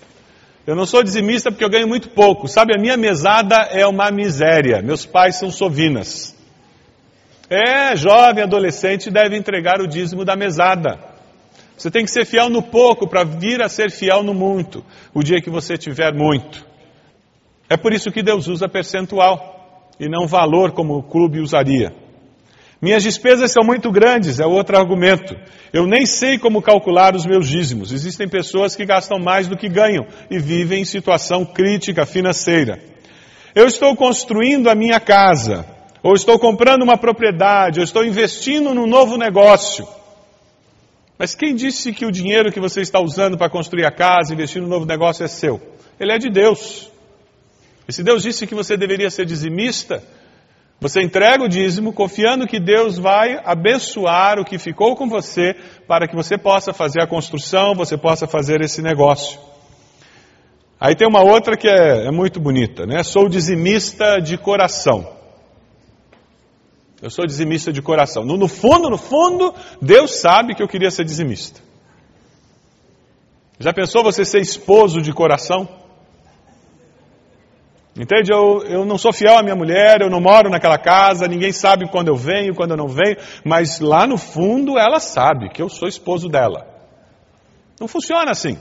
Eu 0.68 0.76
não 0.76 0.86
sou 0.86 1.02
dizimista 1.02 1.50
porque 1.50 1.64
eu 1.64 1.70
ganho 1.70 1.88
muito 1.88 2.10
pouco. 2.10 2.46
Sabe, 2.50 2.74
a 2.76 2.78
minha 2.78 2.98
mesada 2.98 3.56
é 3.72 3.88
uma 3.88 4.12
miséria. 4.12 4.82
Meus 4.82 5.06
pais 5.06 5.40
são 5.40 5.50
sovinas. 5.50 6.36
É, 7.50 7.96
jovem, 7.96 8.44
adolescente 8.44 9.10
deve 9.10 9.38
entregar 9.38 9.80
o 9.80 9.88
dízimo 9.88 10.26
da 10.26 10.36
mesada. 10.36 11.00
Você 11.78 11.90
tem 11.90 12.04
que 12.04 12.12
ser 12.12 12.26
fiel 12.26 12.50
no 12.50 12.62
pouco 12.62 13.08
para 13.08 13.24
vir 13.24 13.62
a 13.62 13.70
ser 13.70 13.90
fiel 13.90 14.24
no 14.24 14.34
muito, 14.34 14.84
o 15.14 15.24
dia 15.24 15.42
que 15.42 15.50
você 15.50 15.78
tiver 15.78 16.14
muito. 16.14 16.66
É 17.70 17.78
por 17.78 17.94
isso 17.94 18.12
que 18.12 18.22
Deus 18.22 18.48
usa 18.48 18.68
percentual 18.68 19.88
e 19.98 20.10
não 20.10 20.28
valor 20.28 20.74
como 20.74 20.98
o 20.98 21.04
clube 21.04 21.40
usaria. 21.40 21.94
Minhas 22.82 23.02
despesas 23.02 23.52
são 23.52 23.64
muito 23.64 23.92
grandes, 23.92 24.40
é 24.40 24.46
outro 24.46 24.78
argumento. 24.78 25.36
Eu 25.74 25.88
nem 25.88 26.06
sei 26.06 26.38
como 26.38 26.62
calcular 26.62 27.16
os 27.16 27.26
meus 27.26 27.48
dízimos. 27.48 27.92
Existem 27.92 28.28
pessoas 28.28 28.76
que 28.76 28.86
gastam 28.86 29.18
mais 29.18 29.48
do 29.48 29.58
que 29.58 29.68
ganham 29.68 30.06
e 30.30 30.38
vivem 30.38 30.82
em 30.82 30.86
situação 30.86 31.44
crítica 31.44 32.06
financeira. 32.06 32.80
Eu 33.56 33.66
estou 33.66 33.96
construindo 33.96 34.70
a 34.70 34.76
minha 34.76 35.00
casa, 35.00 35.66
ou 36.04 36.14
estou 36.14 36.38
comprando 36.38 36.84
uma 36.84 36.98
propriedade, 36.98 37.80
ou 37.80 37.84
estou 37.84 38.06
investindo 38.06 38.74
num 38.76 38.86
novo 38.86 39.18
negócio. 39.18 39.88
Mas 41.18 41.34
quem 41.34 41.56
disse 41.56 41.92
que 41.92 42.06
o 42.06 42.12
dinheiro 42.12 42.52
que 42.52 42.60
você 42.60 42.82
está 42.82 43.00
usando 43.00 43.38
para 43.38 43.50
construir 43.50 43.86
a 43.86 43.92
casa, 43.92 44.34
investir 44.34 44.62
no 44.62 44.68
novo 44.68 44.86
negócio 44.86 45.26
é 45.26 45.28
seu? 45.28 45.60
Ele 46.00 46.12
é 46.12 46.20
de 46.20 46.30
Deus. 46.30 46.92
E 47.88 47.94
se 47.94 48.04
Deus 48.04 48.22
disse 48.22 48.46
que 48.46 48.54
você 48.54 48.78
deveria 48.78 49.10
ser 49.10 49.26
dizimista, 49.26 50.04
você 50.80 51.02
entrega 51.02 51.44
o 51.44 51.50
dízimo 51.50 51.92
confiando 51.92 52.46
que 52.46 52.60
Deus 52.60 53.00
vai 53.00 53.40
abençoar 53.44 54.40
o 54.40 54.46
que 54.46 54.60
ficou 54.60 54.96
com 54.96 55.10
você 55.10 55.56
para 55.88 56.08
que 56.08 56.16
você 56.16 56.38
possa 56.38 56.72
fazer 56.72 57.02
a 57.02 57.08
construção, 57.08 57.74
você 57.74 57.98
possa 57.98 58.28
fazer 58.28 58.62
esse 58.62 58.82
negócio. 58.82 59.40
Aí 60.80 60.96
tem 60.96 61.08
uma 61.08 61.24
outra 61.24 61.58
que 61.58 61.68
é, 61.68 62.06
é 62.06 62.12
muito 62.12 62.40
bonita, 62.40 62.86
né? 62.86 63.02
Sou 63.02 63.28
dizimista 63.28 64.22
de 64.22 64.38
coração. 64.38 65.18
Eu 67.02 67.10
sou 67.10 67.26
dizimista 67.26 67.74
de 67.74 67.82
coração. 67.82 68.24
No, 68.24 68.38
no 68.38 68.48
fundo, 68.48 68.88
no 68.88 68.98
fundo, 68.98 69.54
Deus 69.82 70.20
sabe 70.20 70.54
que 70.54 70.62
eu 70.62 70.68
queria 70.68 70.92
ser 70.92 71.04
dizimista. 71.04 71.60
Já 73.60 73.74
pensou 73.74 74.04
você 74.04 74.24
ser 74.24 74.42
esposo 74.42 75.02
de 75.02 75.12
coração? 75.12 75.68
Entende? 77.98 78.32
Eu, 78.32 78.64
eu 78.68 78.86
não 78.86 78.98
sou 78.98 79.12
fiel 79.12 79.40
à 79.40 79.44
minha 79.44 79.56
mulher, 79.56 80.02
eu 80.02 80.10
não 80.10 80.22
moro 80.22 80.52
naquela 80.52 80.78
casa, 80.78 81.28
ninguém 81.28 81.52
sabe 81.52 81.90
quando 81.90 82.10
eu 82.10 82.16
venho, 82.16 82.54
quando 82.54 82.72
eu 82.72 82.78
não 82.78 82.88
venho, 82.88 83.18
mas 83.44 83.80
lá 83.80 84.06
no 84.06 84.18
fundo 84.18 84.78
ela 84.78 85.00
sabe 85.00 85.50
que 85.50 85.62
eu 85.62 85.68
sou 85.68 85.88
esposo 85.88 86.30
dela. 86.30 86.68
Não 87.80 87.88
funciona 87.88 88.30
assim. 88.30 88.58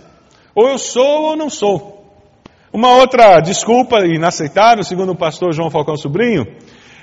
Ou 0.54 0.68
eu 0.68 0.78
sou 0.78 1.24
ou 1.24 1.36
não 1.36 1.50
sou. 1.50 2.02
Uma 2.72 2.96
outra 2.96 3.38
desculpa 3.40 4.06
inaceitável, 4.06 4.82
segundo 4.82 5.12
o 5.12 5.16
pastor 5.16 5.52
João 5.52 5.70
Falcão 5.70 5.96
Sobrinho, 5.96 6.46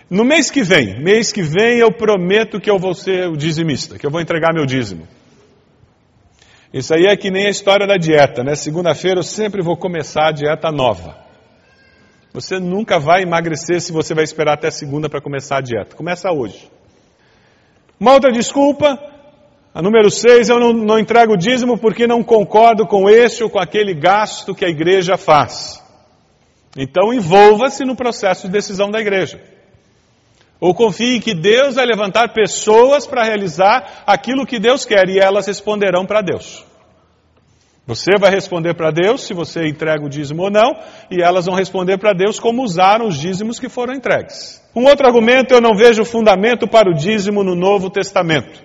no 0.09 0.25
mês 0.25 0.49
que 0.49 0.63
vem, 0.63 1.01
mês 1.03 1.31
que 1.31 1.43
vem 1.43 1.77
eu 1.77 1.91
prometo 1.91 2.59
que 2.59 2.69
eu 2.69 2.79
vou 2.79 2.95
ser 2.95 3.27
o 3.29 3.37
dizimista, 3.37 3.97
que 3.99 4.05
eu 4.05 4.11
vou 4.11 4.21
entregar 4.21 4.53
meu 4.53 4.65
dízimo. 4.65 5.07
Isso 6.73 6.93
aí 6.95 7.05
é 7.05 7.15
que 7.15 7.29
nem 7.29 7.45
a 7.45 7.51
história 7.51 7.85
da 7.85 7.97
dieta, 7.97 8.43
né? 8.43 8.55
Segunda-feira 8.55 9.19
eu 9.19 9.23
sempre 9.23 9.61
vou 9.61 9.77
começar 9.77 10.29
a 10.29 10.31
dieta 10.31 10.71
nova. 10.71 11.22
Você 12.33 12.59
nunca 12.59 12.97
vai 12.99 13.21
emagrecer 13.21 13.79
se 13.79 13.91
você 13.91 14.15
vai 14.15 14.23
esperar 14.23 14.53
até 14.53 14.71
segunda 14.71 15.07
para 15.07 15.21
começar 15.21 15.57
a 15.57 15.61
dieta. 15.61 15.95
Começa 15.95 16.31
hoje. 16.31 16.67
Uma 17.99 18.13
outra 18.13 18.31
desculpa, 18.31 18.99
a 19.71 19.81
número 19.83 20.09
seis, 20.09 20.49
eu 20.49 20.59
não, 20.59 20.73
não 20.73 20.97
entrego 20.97 21.33
o 21.33 21.37
dízimo 21.37 21.77
porque 21.77 22.07
não 22.07 22.23
concordo 22.23 22.87
com 22.87 23.07
este 23.07 23.43
ou 23.43 23.51
com 23.51 23.59
aquele 23.59 23.93
gasto 23.93 24.55
que 24.55 24.65
a 24.65 24.69
igreja 24.69 25.15
faz. 25.15 25.79
Então 26.75 27.13
envolva-se 27.13 27.85
no 27.85 27.95
processo 27.95 28.47
de 28.47 28.53
decisão 28.53 28.89
da 28.89 28.99
igreja. 28.99 29.39
Ou 30.59 30.73
confie 30.73 31.19
que 31.19 31.35
Deus 31.35 31.75
vai 31.75 31.85
levantar 31.85 32.33
pessoas 32.33 33.05
para 33.05 33.23
realizar 33.23 34.03
aquilo 34.07 34.45
que 34.45 34.57
Deus 34.57 34.85
quer 34.85 35.07
e 35.07 35.19
elas 35.19 35.45
responderão 35.45 36.03
para 36.05 36.21
Deus. 36.21 36.65
Você 37.85 38.17
vai 38.17 38.31
responder 38.31 38.73
para 38.75 38.91
Deus 38.91 39.27
se 39.27 39.33
você 39.33 39.67
entrega 39.67 40.05
o 40.05 40.09
dízimo 40.09 40.43
ou 40.43 40.49
não, 40.49 40.71
e 41.11 41.21
elas 41.21 41.45
vão 41.45 41.55
responder 41.55 41.97
para 41.97 42.13
Deus 42.13 42.39
como 42.39 42.63
usaram 42.63 43.07
os 43.07 43.17
dízimos 43.17 43.59
que 43.59 43.67
foram 43.67 43.93
entregues. 43.93 44.61
Um 44.73 44.85
outro 44.85 45.05
argumento, 45.05 45.53
eu 45.53 45.59
não 45.59 45.75
vejo 45.75 46.05
fundamento 46.05 46.65
para 46.65 46.89
o 46.89 46.93
dízimo 46.93 47.43
no 47.43 47.55
Novo 47.55 47.89
Testamento. 47.89 48.63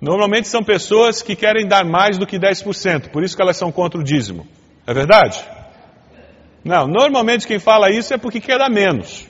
Normalmente 0.00 0.48
são 0.48 0.64
pessoas 0.64 1.22
que 1.22 1.36
querem 1.36 1.68
dar 1.68 1.84
mais 1.84 2.18
do 2.18 2.26
que 2.26 2.36
10%, 2.36 3.10
por 3.10 3.22
isso 3.22 3.36
que 3.36 3.42
elas 3.42 3.56
são 3.56 3.70
contra 3.70 4.00
o 4.00 4.04
dízimo. 4.04 4.46
É 4.84 4.92
verdade? 4.92 5.42
Não, 6.64 6.88
normalmente 6.88 7.46
quem 7.46 7.60
fala 7.60 7.90
isso 7.90 8.12
é 8.12 8.18
porque 8.18 8.40
quer 8.40 8.58
dar 8.58 8.68
menos. 8.68 9.28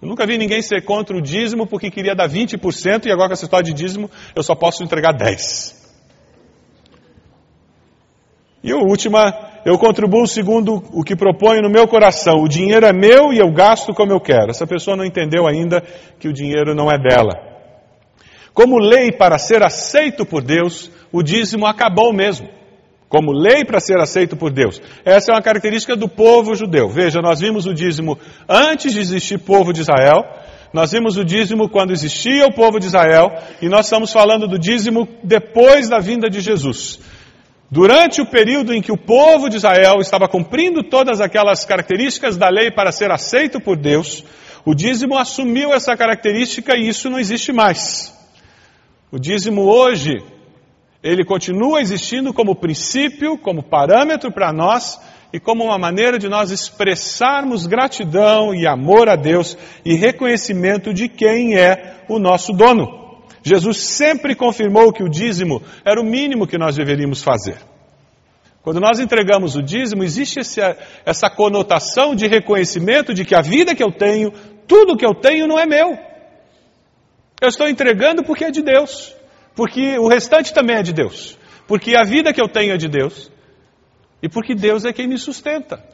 Eu 0.00 0.08
nunca 0.08 0.26
vi 0.26 0.38
ninguém 0.38 0.62
ser 0.62 0.82
contra 0.82 1.14
o 1.14 1.20
dízimo 1.20 1.66
porque 1.66 1.90
queria 1.90 2.14
dar 2.14 2.26
20% 2.26 3.04
e 3.04 3.12
agora 3.12 3.28
com 3.28 3.32
essa 3.34 3.44
história 3.44 3.64
de 3.64 3.74
dízimo 3.74 4.10
eu 4.34 4.42
só 4.42 4.54
posso 4.54 4.82
entregar 4.82 5.12
10%. 5.12 5.79
E 8.62 8.72
a 8.72 8.76
última, 8.76 9.32
eu 9.64 9.78
contribuo 9.78 10.26
segundo 10.26 10.82
o 10.92 11.02
que 11.02 11.16
proponho 11.16 11.62
no 11.62 11.70
meu 11.70 11.88
coração. 11.88 12.42
O 12.42 12.48
dinheiro 12.48 12.86
é 12.86 12.92
meu 12.92 13.32
e 13.32 13.38
eu 13.38 13.50
gasto 13.52 13.94
como 13.94 14.12
eu 14.12 14.20
quero. 14.20 14.50
Essa 14.50 14.66
pessoa 14.66 14.96
não 14.96 15.04
entendeu 15.04 15.46
ainda 15.46 15.82
que 16.18 16.28
o 16.28 16.32
dinheiro 16.32 16.74
não 16.74 16.90
é 16.90 16.98
dela. 16.98 17.34
Como 18.52 18.78
lei 18.78 19.12
para 19.12 19.38
ser 19.38 19.62
aceito 19.62 20.26
por 20.26 20.42
Deus, 20.42 20.90
o 21.12 21.22
dízimo 21.22 21.66
acabou 21.66 22.12
mesmo 22.12 22.48
como 23.10 23.32
lei 23.32 23.64
para 23.64 23.80
ser 23.80 23.98
aceito 23.98 24.36
por 24.36 24.52
Deus. 24.52 24.80
Essa 25.04 25.32
é 25.32 25.34
uma 25.34 25.42
característica 25.42 25.96
do 25.96 26.08
povo 26.08 26.54
judeu. 26.54 26.88
Veja, 26.88 27.20
nós 27.20 27.40
vimos 27.40 27.66
o 27.66 27.74
dízimo 27.74 28.16
antes 28.48 28.94
de 28.94 29.00
existir 29.00 29.36
povo 29.40 29.72
de 29.72 29.80
Israel, 29.80 30.22
nós 30.72 30.92
vimos 30.92 31.16
o 31.16 31.24
dízimo 31.24 31.68
quando 31.68 31.90
existia 31.90 32.46
o 32.46 32.54
povo 32.54 32.78
de 32.78 32.86
Israel, 32.86 33.32
e 33.60 33.68
nós 33.68 33.86
estamos 33.86 34.12
falando 34.12 34.46
do 34.46 34.56
dízimo 34.56 35.08
depois 35.24 35.88
da 35.88 35.98
vinda 35.98 36.30
de 36.30 36.40
Jesus. 36.40 37.00
Durante 37.70 38.20
o 38.20 38.26
período 38.26 38.74
em 38.74 38.82
que 38.82 38.90
o 38.90 38.96
povo 38.96 39.48
de 39.48 39.56
Israel 39.56 40.00
estava 40.00 40.28
cumprindo 40.28 40.82
todas 40.82 41.20
aquelas 41.20 41.64
características 41.64 42.36
da 42.36 42.48
lei 42.48 42.68
para 42.68 42.90
ser 42.90 43.12
aceito 43.12 43.60
por 43.60 43.76
Deus, 43.76 44.24
o 44.64 44.74
dízimo 44.74 45.16
assumiu 45.16 45.72
essa 45.72 45.96
característica 45.96 46.76
e 46.76 46.88
isso 46.88 47.08
não 47.08 47.18
existe 47.18 47.52
mais. 47.52 48.12
O 49.12 49.20
dízimo 49.20 49.62
hoje 49.62 50.20
ele 51.00 51.24
continua 51.24 51.80
existindo 51.80 52.34
como 52.34 52.56
princípio, 52.56 53.38
como 53.38 53.62
parâmetro 53.62 54.32
para 54.32 54.52
nós 54.52 55.00
e 55.32 55.38
como 55.38 55.62
uma 55.62 55.78
maneira 55.78 56.18
de 56.18 56.28
nós 56.28 56.50
expressarmos 56.50 57.68
gratidão 57.68 58.52
e 58.52 58.66
amor 58.66 59.08
a 59.08 59.14
Deus 59.14 59.56
e 59.84 59.94
reconhecimento 59.94 60.92
de 60.92 61.08
quem 61.08 61.56
é 61.56 62.02
o 62.08 62.18
nosso 62.18 62.52
dono. 62.52 62.99
Jesus 63.42 63.78
sempre 63.78 64.34
confirmou 64.34 64.92
que 64.92 65.02
o 65.02 65.08
dízimo 65.08 65.62
era 65.84 66.00
o 66.00 66.04
mínimo 66.04 66.46
que 66.46 66.58
nós 66.58 66.76
deveríamos 66.76 67.22
fazer. 67.22 67.56
Quando 68.62 68.80
nós 68.80 69.00
entregamos 69.00 69.56
o 69.56 69.62
dízimo, 69.62 70.04
existe 70.04 70.38
essa, 71.04 71.30
conotação 71.30 72.14
de 72.14 72.26
reconhecimento 72.26 73.14
de 73.14 73.24
que 73.24 73.34
a 73.34 73.40
vida 73.40 73.74
que 73.74 73.82
eu 73.82 73.90
tenho, 73.90 74.32
tudo 74.66 74.96
que 74.96 75.06
eu 75.06 75.14
tenho 75.14 75.46
não 75.46 75.58
é 75.58 75.64
meu. 75.64 75.98
Eu 77.40 77.48
estou 77.48 77.66
entregando 77.68 78.22
porque 78.22 78.44
é 78.44 78.50
de 78.50 78.62
Deus 78.62 79.18
porque 79.54 79.98
o 79.98 80.08
restante 80.08 80.54
também 80.54 80.76
é 80.76 80.82
de 80.82 80.92
Deus, 80.92 81.38
porque 81.66 81.94
a 81.94 82.02
vida 82.02 82.32
que 82.32 82.40
eu 82.40 82.48
tenho 82.48 82.72
é 82.72 82.76
de 82.76 82.88
Deus 82.88 83.30
e 84.22 84.28
porque 84.28 84.54
Deus 84.54 84.84
é 84.84 84.92
quem 84.92 85.06
me 85.06 85.18
sustenta. 85.18 85.84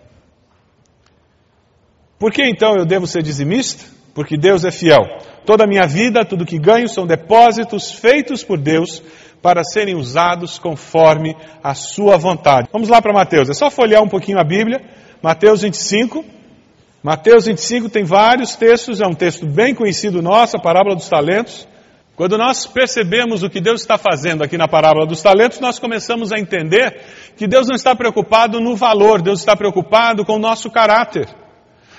Por 2.17 2.33
que 2.33 2.45
então 2.45 2.77
eu 2.77 2.87
devo 2.87 3.07
ser 3.07 3.23
dizimista? 3.23 3.96
Porque 4.17 4.39
Deus 4.39 4.65
é 4.65 4.71
fiel. 4.71 5.03
Toda 5.45 5.65
a 5.65 5.67
minha 5.67 5.87
vida, 5.87 6.25
tudo 6.25 6.47
que 6.47 6.59
ganho 6.59 6.89
são 6.89 7.07
depósitos 7.07 7.93
feitos 7.93 8.43
por 8.43 8.59
Deus 8.59 9.03
para 9.43 9.63
serem 9.63 9.95
usados 9.95 10.59
conforme 10.59 11.37
a 11.63 11.75
sua 11.75 12.17
vontade. 12.17 12.67
Vamos 12.73 12.89
lá 12.89 13.03
para 13.03 13.13
Mateus. 13.13 13.51
É 13.51 13.53
só 13.53 13.71
folhear 13.71 14.03
um 14.03 14.09
pouquinho 14.09 14.41
a 14.41 14.43
Bíblia. 14.43 14.81
Mateus 15.23 15.61
25. 15.61 16.25
Mateus 17.03 17.45
25 17.45 17.91
tem 17.91 18.05
vários 18.05 18.57
textos, 18.57 19.03
é 19.03 19.07
um 19.07 19.13
texto 19.13 19.47
bem 19.47 19.75
conhecido 19.75 20.23
nosso, 20.23 20.57
a 20.57 20.61
parábola 20.61 20.97
dos 20.97 21.09
talentos. 21.11 21.69
Quando 22.17 22.39
nós 22.39 22.67
percebemos 22.67 23.43
o 23.43 23.51
que 23.51 23.61
Deus 23.61 23.83
está 23.83 23.99
fazendo 23.99 24.43
aqui 24.43 24.57
na 24.57 24.67
parábola 24.67 25.07
dos 25.07 25.21
talentos, 25.21 25.61
nós 25.61 25.79
começamos 25.79 26.33
a 26.33 26.39
entender 26.39 27.03
que 27.37 27.47
Deus 27.47 27.69
não 27.69 27.77
está 27.77 27.95
preocupado 27.95 28.61
no 28.61 28.75
valor, 28.75 29.21
Deus 29.21 29.41
está 29.41 29.55
preocupado 29.55 30.25
com 30.25 30.37
o 30.37 30.39
nosso 30.39 30.71
caráter. 30.71 31.29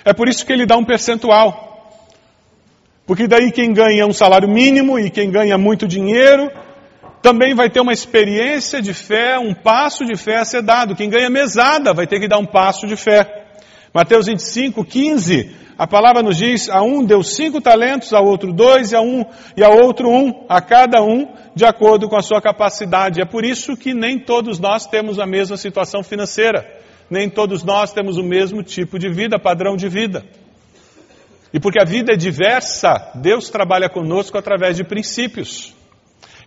É 0.03 0.13
por 0.13 0.27
isso 0.27 0.43
que 0.43 0.51
ele 0.51 0.65
dá 0.65 0.75
um 0.75 0.83
percentual. 0.83 1.66
Porque 3.07 3.25
daí 3.25 3.53
quem 3.53 3.71
ganha 3.71 4.05
um 4.05 4.11
salário 4.11 4.49
mínimo 4.49 4.99
e 4.99 5.09
quem 5.09 5.31
ganha 5.31 5.57
muito 5.57 5.87
dinheiro 5.87 6.51
também 7.21 7.55
vai 7.55 7.69
ter 7.69 7.79
uma 7.79 7.93
experiência 7.93 8.81
de 8.81 8.93
fé, 8.93 9.39
um 9.39 9.53
passo 9.53 10.05
de 10.05 10.17
fé 10.17 10.37
a 10.37 10.45
ser 10.45 10.61
dado. 10.61 10.93
Quem 10.93 11.09
ganha 11.09 11.29
mesada 11.29 11.93
vai 11.93 12.05
ter 12.05 12.19
que 12.19 12.27
dar 12.27 12.37
um 12.37 12.45
passo 12.45 12.85
de 12.85 12.97
fé. 12.97 13.45
Mateus 13.93 14.25
25, 14.25 14.83
15, 14.83 15.55
a 15.77 15.87
palavra 15.87 16.21
nos 16.21 16.35
diz, 16.35 16.69
a 16.69 16.81
um 16.81 17.05
deu 17.05 17.23
cinco 17.23 17.61
talentos, 17.61 18.13
a 18.13 18.19
outro 18.19 18.51
dois, 18.51 18.91
e 18.91 18.95
a 18.95 19.01
um 19.01 19.25
e 19.55 19.63
a 19.63 19.69
outro 19.69 20.09
um, 20.09 20.45
a 20.49 20.59
cada 20.59 21.01
um 21.01 21.29
de 21.55 21.63
acordo 21.63 22.09
com 22.09 22.17
a 22.17 22.21
sua 22.21 22.41
capacidade. 22.41 23.21
É 23.21 23.25
por 23.25 23.45
isso 23.45 23.77
que 23.77 23.93
nem 23.93 24.19
todos 24.19 24.59
nós 24.59 24.85
temos 24.85 25.17
a 25.17 25.25
mesma 25.25 25.55
situação 25.55 26.03
financeira, 26.03 26.65
nem 27.09 27.29
todos 27.29 27.63
nós 27.63 27.93
temos 27.93 28.17
o 28.17 28.23
mesmo 28.23 28.61
tipo 28.61 28.99
de 28.99 29.07
vida, 29.09 29.39
padrão 29.39 29.77
de 29.77 29.87
vida. 29.87 30.25
E 31.53 31.59
porque 31.59 31.81
a 31.81 31.85
vida 31.85 32.13
é 32.13 32.17
diversa, 32.17 33.11
Deus 33.15 33.49
trabalha 33.49 33.89
conosco 33.89 34.37
através 34.37 34.75
de 34.75 34.83
princípios. 34.83 35.73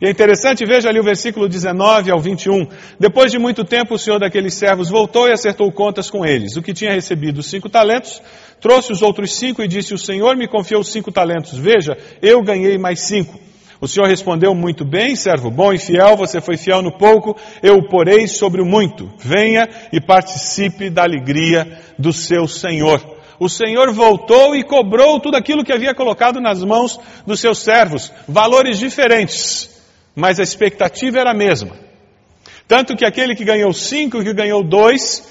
E 0.00 0.06
é 0.06 0.10
interessante, 0.10 0.64
veja 0.64 0.88
ali 0.88 0.98
o 0.98 1.04
versículo 1.04 1.46
19 1.46 2.10
ao 2.10 2.18
21. 2.18 2.66
Depois 2.98 3.30
de 3.30 3.38
muito 3.38 3.64
tempo, 3.64 3.94
o 3.94 3.98
senhor 3.98 4.18
daqueles 4.18 4.54
servos 4.54 4.88
voltou 4.88 5.28
e 5.28 5.32
acertou 5.32 5.70
contas 5.70 6.08
com 6.08 6.24
eles. 6.24 6.56
O 6.56 6.62
que 6.62 6.72
tinha 6.72 6.92
recebido 6.92 7.42
cinco 7.42 7.68
talentos, 7.68 8.22
trouxe 8.60 8.92
os 8.92 9.02
outros 9.02 9.34
cinco 9.34 9.62
e 9.62 9.68
disse: 9.68 9.92
O 9.92 9.98
senhor 9.98 10.36
me 10.36 10.48
confiou 10.48 10.82
cinco 10.82 11.12
talentos. 11.12 11.58
Veja, 11.58 11.98
eu 12.22 12.42
ganhei 12.42 12.78
mais 12.78 13.00
cinco. 13.00 13.38
O 13.78 13.86
senhor 13.86 14.06
respondeu 14.06 14.54
muito 14.54 14.86
bem, 14.86 15.14
servo 15.16 15.50
bom 15.50 15.72
e 15.72 15.78
fiel, 15.78 16.16
você 16.16 16.40
foi 16.40 16.56
fiel 16.56 16.82
no 16.82 16.96
pouco, 16.96 17.34
eu 17.62 17.76
o 17.76 17.88
porei 17.88 18.26
sobre 18.26 18.62
o 18.62 18.66
muito. 18.66 19.10
Venha 19.18 19.68
e 19.92 20.00
participe 20.00 20.88
da 20.88 21.02
alegria 21.02 21.78
do 21.98 22.12
seu 22.12 22.46
senhor. 22.46 23.19
O 23.40 23.48
senhor 23.48 23.92
voltou 23.92 24.54
e 24.54 24.62
cobrou 24.62 25.18
tudo 25.18 25.36
aquilo 25.36 25.64
que 25.64 25.72
havia 25.72 25.94
colocado 25.94 26.40
nas 26.40 26.62
mãos 26.62 27.00
dos 27.26 27.40
seus 27.40 27.58
servos, 27.58 28.12
valores 28.28 28.78
diferentes 28.78 29.80
mas 30.14 30.40
a 30.40 30.42
expectativa 30.42 31.18
era 31.18 31.30
a 31.30 31.34
mesma. 31.34 31.76
Tanto 32.66 32.96
que 32.96 33.04
aquele 33.04 33.34
que 33.34 33.44
ganhou 33.44 33.72
cinco 33.72 34.20
e 34.20 34.24
que 34.24 34.32
ganhou 34.32 34.62
dois, 34.62 35.26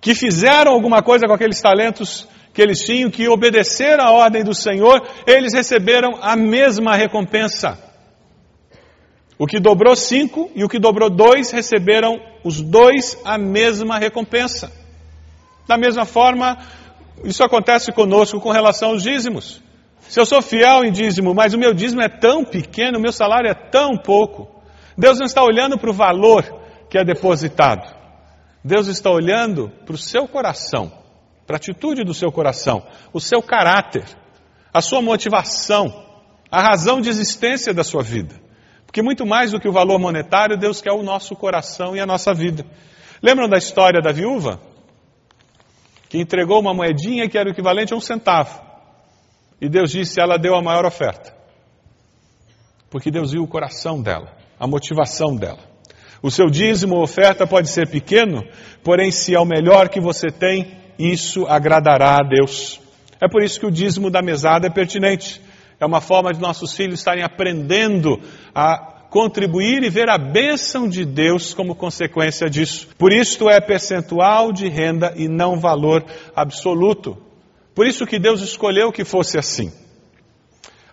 que 0.00 0.14
fizeram 0.14 0.72
alguma 0.72 1.02
coisa 1.02 1.26
com 1.26 1.32
aqueles 1.32 1.60
talentos 1.60 2.28
que 2.52 2.62
eles 2.62 2.80
tinham, 2.80 3.10
que 3.10 3.28
obedeceram 3.28 4.04
à 4.04 4.10
ordem 4.10 4.44
do 4.44 4.54
Senhor, 4.54 5.00
eles 5.26 5.54
receberam 5.54 6.18
a 6.20 6.36
mesma 6.36 6.94
recompensa. 6.94 7.78
O 9.38 9.46
que 9.46 9.58
dobrou 9.58 9.96
cinco 9.96 10.50
e 10.54 10.62
o 10.62 10.68
que 10.68 10.78
dobrou 10.78 11.10
dois 11.10 11.50
receberam 11.50 12.20
os 12.44 12.60
dois 12.60 13.18
a 13.24 13.36
mesma 13.36 13.98
recompensa. 13.98 14.70
Da 15.66 15.76
mesma 15.76 16.04
forma, 16.04 16.58
isso 17.22 17.44
acontece 17.44 17.92
conosco 17.92 18.40
com 18.40 18.50
relação 18.50 18.90
aos 18.90 19.02
dízimos. 19.02 19.62
Se 20.00 20.20
eu 20.20 20.26
sou 20.26 20.42
fiel 20.42 20.84
em 20.84 20.92
dízimo, 20.92 21.34
mas 21.34 21.54
o 21.54 21.58
meu 21.58 21.72
dízimo 21.72 22.02
é 22.02 22.08
tão 22.08 22.44
pequeno, 22.44 22.98
o 22.98 23.00
meu 23.00 23.12
salário 23.12 23.50
é 23.50 23.54
tão 23.54 23.96
pouco, 23.96 24.48
Deus 24.96 25.18
não 25.18 25.26
está 25.26 25.42
olhando 25.42 25.78
para 25.78 25.90
o 25.90 25.94
valor 25.94 26.44
que 26.88 26.98
é 26.98 27.04
depositado. 27.04 27.94
Deus 28.62 28.86
está 28.86 29.10
olhando 29.10 29.70
para 29.84 29.94
o 29.94 29.98
seu 29.98 30.26
coração, 30.26 30.90
para 31.46 31.56
a 31.56 31.58
atitude 31.58 32.04
do 32.04 32.14
seu 32.14 32.32
coração, 32.32 32.86
o 33.12 33.20
seu 33.20 33.42
caráter, 33.42 34.04
a 34.72 34.80
sua 34.80 35.02
motivação, 35.02 36.04
a 36.50 36.62
razão 36.62 37.00
de 37.00 37.08
existência 37.08 37.74
da 37.74 37.84
sua 37.84 38.02
vida. 38.02 38.34
Porque 38.86 39.02
muito 39.02 39.26
mais 39.26 39.50
do 39.50 39.60
que 39.60 39.68
o 39.68 39.72
valor 39.72 39.98
monetário, 39.98 40.56
Deus 40.56 40.80
quer 40.80 40.92
o 40.92 41.02
nosso 41.02 41.34
coração 41.34 41.96
e 41.96 42.00
a 42.00 42.06
nossa 42.06 42.32
vida. 42.32 42.64
Lembram 43.22 43.48
da 43.48 43.58
história 43.58 44.00
da 44.00 44.12
viúva? 44.12 44.60
Que 46.14 46.20
entregou 46.20 46.60
uma 46.60 46.72
moedinha 46.72 47.28
que 47.28 47.36
era 47.36 47.48
o 47.48 47.50
equivalente 47.50 47.92
a 47.92 47.96
um 47.96 48.00
centavo. 48.00 48.62
E 49.60 49.68
Deus 49.68 49.90
disse: 49.90 50.20
ela 50.20 50.38
deu 50.38 50.54
a 50.54 50.62
maior 50.62 50.86
oferta. 50.86 51.34
Porque 52.88 53.10
Deus 53.10 53.32
viu 53.32 53.42
o 53.42 53.48
coração 53.48 54.00
dela, 54.00 54.32
a 54.56 54.64
motivação 54.64 55.34
dela. 55.34 55.58
O 56.22 56.30
seu 56.30 56.46
dízimo 56.46 56.94
ou 56.94 57.02
oferta 57.02 57.48
pode 57.48 57.68
ser 57.68 57.88
pequeno, 57.88 58.44
porém, 58.84 59.10
se 59.10 59.34
é 59.34 59.40
o 59.40 59.44
melhor 59.44 59.88
que 59.88 59.98
você 59.98 60.28
tem, 60.28 60.78
isso 60.96 61.48
agradará 61.48 62.14
a 62.14 62.22
Deus. 62.22 62.80
É 63.20 63.26
por 63.28 63.42
isso 63.42 63.58
que 63.58 63.66
o 63.66 63.72
dízimo 63.72 64.08
da 64.08 64.22
mesada 64.22 64.68
é 64.68 64.70
pertinente. 64.70 65.42
É 65.80 65.84
uma 65.84 66.00
forma 66.00 66.32
de 66.32 66.40
nossos 66.40 66.76
filhos 66.76 67.00
estarem 67.00 67.24
aprendendo 67.24 68.20
a 68.54 68.93
contribuir 69.14 69.84
e 69.84 69.88
ver 69.88 70.10
a 70.10 70.18
bênção 70.18 70.88
de 70.88 71.04
Deus 71.04 71.54
como 71.54 71.76
consequência 71.76 72.50
disso. 72.50 72.88
Por 72.98 73.12
isso 73.12 73.48
é 73.48 73.60
percentual 73.60 74.52
de 74.52 74.68
renda 74.68 75.14
e 75.14 75.28
não 75.28 75.60
valor 75.60 76.04
absoluto. 76.34 77.16
Por 77.76 77.86
isso 77.86 78.04
que 78.06 78.18
Deus 78.18 78.42
escolheu 78.42 78.90
que 78.90 79.04
fosse 79.04 79.38
assim. 79.38 79.72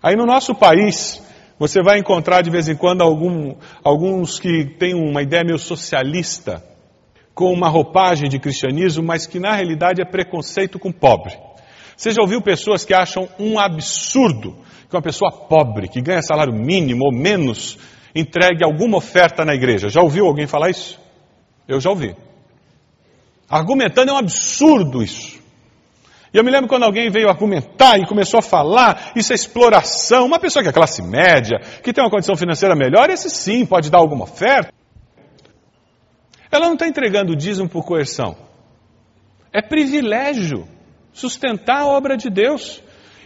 Aí 0.03 0.15
no 0.15 0.27
nosso 0.27 0.53
país, 0.53 1.19
você 1.57 1.81
vai 1.81 1.97
encontrar 1.97 2.43
de 2.43 2.51
vez 2.51 2.69
em 2.69 2.75
quando 2.75 3.01
algum, 3.01 3.55
alguns 3.83 4.37
que 4.37 4.65
têm 4.65 4.93
uma 4.93 5.23
ideia 5.23 5.43
meio 5.43 5.57
socialista, 5.57 6.63
com 7.33 7.51
uma 7.51 7.69
roupagem 7.69 8.29
de 8.29 8.37
cristianismo, 8.37 9.03
mas 9.03 9.25
que 9.25 9.39
na 9.39 9.55
realidade 9.55 9.99
é 9.99 10.05
preconceito 10.05 10.77
com 10.77 10.91
pobre. 10.91 11.35
Você 11.97 12.11
já 12.11 12.21
ouviu 12.21 12.39
pessoas 12.39 12.85
que 12.85 12.93
acham 12.93 13.27
um 13.39 13.57
absurdo 13.57 14.57
que 14.87 14.95
uma 14.95 15.01
pessoa 15.01 15.31
pobre, 15.31 15.87
que 15.87 16.01
ganha 16.01 16.21
salário 16.21 16.53
mínimo 16.53 17.05
ou 17.05 17.11
menos, 17.11 17.79
entregue 18.15 18.63
alguma 18.63 18.97
oferta 18.97 19.45
na 19.45 19.53
igreja? 19.53 19.89
Já 19.89 20.01
ouviu 20.01 20.25
alguém 20.25 20.47
falar 20.47 20.69
isso? 20.69 20.99
Eu 21.67 21.79
já 21.79 21.89
ouvi. 21.89 22.15
Argumentando 23.49 24.11
é 24.11 24.13
um 24.13 24.17
absurdo 24.17 25.03
isso. 25.03 25.41
E 26.33 26.37
eu 26.37 26.43
me 26.43 26.51
lembro 26.51 26.69
quando 26.69 26.83
alguém 26.83 27.09
veio 27.09 27.27
argumentar 27.27 27.97
e 27.97 28.05
começou 28.05 28.39
a 28.39 28.41
falar, 28.41 29.11
isso 29.15 29.33
é 29.33 29.35
exploração. 29.35 30.25
Uma 30.25 30.39
pessoa 30.39 30.63
que 30.63 30.69
é 30.69 30.71
classe 30.71 31.01
média, 31.01 31.59
que 31.83 31.91
tem 31.91 32.01
uma 32.01 32.09
condição 32.09 32.37
financeira 32.37 32.73
melhor, 32.75 33.09
esse 33.09 33.29
sim 33.29 33.65
pode 33.65 33.91
dar 33.91 33.97
alguma 33.97 34.23
oferta. 34.23 34.71
Ela 36.49 36.67
não 36.67 36.73
está 36.73 36.87
entregando 36.87 37.33
o 37.33 37.35
dízimo 37.35 37.67
por 37.67 37.85
coerção. 37.85 38.37
É 39.51 39.61
privilégio 39.61 40.67
sustentar 41.11 41.81
a 41.81 41.87
obra 41.87 42.15
de 42.15 42.29
Deus. 42.29 42.81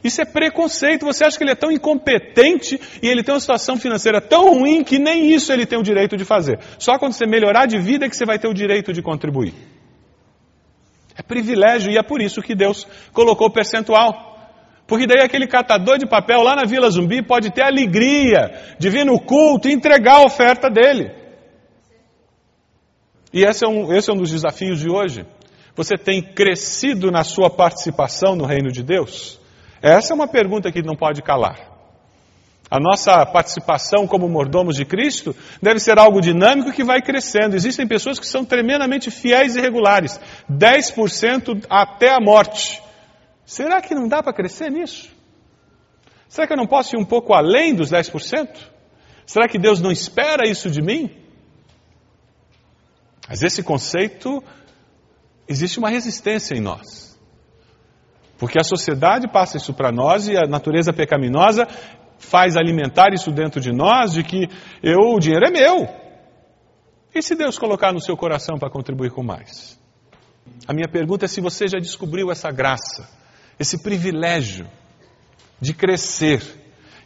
Isso 0.05 0.21
é 0.21 0.25
preconceito. 0.25 1.03
Você 1.03 1.23
acha 1.23 1.35
que 1.35 1.43
ele 1.43 1.53
é 1.53 1.55
tão 1.55 1.71
incompetente 1.71 2.79
e 3.01 3.07
ele 3.07 3.23
tem 3.23 3.33
uma 3.33 3.39
situação 3.39 3.75
financeira 3.75 4.21
tão 4.21 4.53
ruim 4.53 4.83
que 4.83 4.99
nem 4.99 5.33
isso 5.33 5.51
ele 5.51 5.65
tem 5.65 5.79
o 5.79 5.81
direito 5.81 6.15
de 6.15 6.23
fazer. 6.23 6.59
Só 6.77 6.99
quando 6.99 7.13
você 7.13 7.25
melhorar 7.25 7.65
de 7.65 7.79
vida 7.79 8.05
é 8.05 8.09
que 8.09 8.15
você 8.15 8.23
vai 8.23 8.37
ter 8.37 8.47
o 8.47 8.53
direito 8.53 8.93
de 8.93 9.01
contribuir. 9.01 9.55
É 11.17 11.23
privilégio 11.23 11.91
e 11.91 11.97
é 11.97 12.03
por 12.03 12.21
isso 12.21 12.39
que 12.39 12.53
Deus 12.53 12.85
colocou 13.11 13.47
o 13.47 13.51
percentual. 13.51 14.13
Porque 14.85 15.07
daí 15.07 15.25
aquele 15.25 15.47
catador 15.47 15.97
de 15.97 16.05
papel 16.05 16.43
lá 16.43 16.55
na 16.55 16.65
Vila 16.65 16.87
Zumbi 16.91 17.23
pode 17.23 17.49
ter 17.49 17.63
alegria 17.63 18.75
de 18.77 18.91
vir 18.91 19.07
no 19.07 19.19
culto 19.19 19.67
e 19.67 19.73
entregar 19.73 20.17
a 20.17 20.25
oferta 20.25 20.69
dele. 20.69 21.11
E 23.33 23.43
esse 23.43 23.65
é 23.65 23.67
um, 23.67 23.91
esse 23.91 24.11
é 24.11 24.13
um 24.13 24.17
dos 24.17 24.29
desafios 24.29 24.79
de 24.79 24.87
hoje. 24.87 25.25
Você 25.75 25.97
tem 25.97 26.21
crescido 26.21 27.09
na 27.09 27.23
sua 27.23 27.49
participação 27.49 28.35
no 28.35 28.45
reino 28.45 28.71
de 28.71 28.83
Deus? 28.83 29.43
Essa 29.85 30.13
é 30.13 30.15
uma 30.15 30.27
pergunta 30.27 30.71
que 30.71 30.81
não 30.81 30.95
pode 30.95 31.21
calar. 31.21 31.59
A 32.71 32.79
nossa 32.79 33.23
participação 33.23 34.07
como 34.07 34.27
mordomos 34.27 34.77
de 34.77 34.83
Cristo 34.83 35.35
deve 35.61 35.79
ser 35.79 35.99
algo 35.99 36.19
dinâmico 36.21 36.71
que 36.71 36.83
vai 36.83 37.03
crescendo. 37.03 37.55
Existem 37.55 37.87
pessoas 37.87 38.17
que 38.17 38.25
são 38.25 38.43
tremendamente 38.43 39.11
fiéis 39.11 39.55
e 39.55 39.61
regulares, 39.61 40.19
10% 40.51 41.67
até 41.69 42.09
a 42.09 42.19
morte. 42.19 42.81
Será 43.45 43.79
que 43.79 43.93
não 43.93 44.07
dá 44.07 44.23
para 44.23 44.33
crescer 44.33 44.71
nisso? 44.71 45.07
Será 46.27 46.47
que 46.47 46.53
eu 46.53 46.57
não 46.57 46.65
posso 46.65 46.95
ir 46.95 46.99
um 46.99 47.05
pouco 47.05 47.35
além 47.35 47.75
dos 47.75 47.91
10%? 47.91 48.57
Será 49.23 49.47
que 49.47 49.59
Deus 49.59 49.79
não 49.79 49.91
espera 49.91 50.49
isso 50.49 50.71
de 50.71 50.81
mim? 50.81 51.15
Mas 53.29 53.43
esse 53.43 53.61
conceito, 53.61 54.43
existe 55.47 55.77
uma 55.77 55.91
resistência 55.91 56.55
em 56.55 56.59
nós. 56.59 57.14
Porque 58.37 58.59
a 58.59 58.63
sociedade 58.63 59.27
passa 59.27 59.57
isso 59.57 59.73
para 59.73 59.91
nós 59.91 60.27
e 60.27 60.37
a 60.37 60.45
natureza 60.45 60.91
pecaminosa 60.91 61.65
faz 62.17 62.57
alimentar 62.57 63.13
isso 63.13 63.31
dentro 63.31 63.61
de 63.61 63.71
nós, 63.71 64.13
de 64.13 64.23
que 64.23 64.47
eu, 64.83 65.13
o 65.15 65.19
dinheiro 65.19 65.45
é 65.45 65.51
meu. 65.51 65.87
E 67.13 67.21
se 67.21 67.35
Deus 67.35 67.57
colocar 67.57 67.93
no 67.93 68.01
seu 68.01 68.17
coração 68.17 68.57
para 68.57 68.69
contribuir 68.69 69.11
com 69.11 69.23
mais? 69.23 69.79
A 70.67 70.73
minha 70.73 70.87
pergunta 70.87 71.25
é 71.25 71.27
se 71.27 71.39
você 71.39 71.67
já 71.67 71.79
descobriu 71.79 72.31
essa 72.31 72.51
graça, 72.51 73.07
esse 73.59 73.81
privilégio 73.81 74.67
de 75.59 75.73
crescer. 75.73 76.41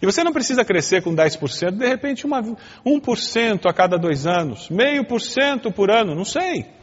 E 0.01 0.05
você 0.05 0.23
não 0.23 0.31
precisa 0.31 0.63
crescer 0.63 1.03
com 1.03 1.13
10%, 1.13 1.71
de 1.71 1.87
repente 1.87 2.25
uma, 2.25 2.41
1% 2.41 3.69
a 3.69 3.73
cada 3.73 3.97
dois 3.97 4.25
anos, 4.25 4.69
meio 4.69 5.05
por 5.05 5.19
cento 5.19 5.71
por 5.71 5.91
ano, 5.91 6.15
não 6.15 6.25
sei. 6.25 6.78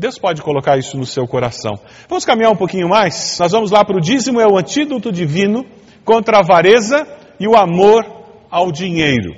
Deus 0.00 0.16
pode 0.16 0.42
colocar 0.42 0.78
isso 0.78 0.96
no 0.96 1.04
seu 1.04 1.26
coração. 1.26 1.72
Vamos 2.08 2.24
caminhar 2.24 2.52
um 2.52 2.56
pouquinho 2.56 2.88
mais? 2.88 3.36
Nós 3.40 3.50
vamos 3.50 3.72
lá 3.72 3.84
para 3.84 3.96
o 3.96 4.00
dízimo, 4.00 4.40
é 4.40 4.46
o 4.46 4.56
antídoto 4.56 5.10
divino 5.10 5.66
contra 6.04 6.36
a 6.36 6.40
avareza 6.40 7.04
e 7.40 7.48
o 7.48 7.56
amor 7.56 8.06
ao 8.48 8.70
dinheiro. 8.70 9.34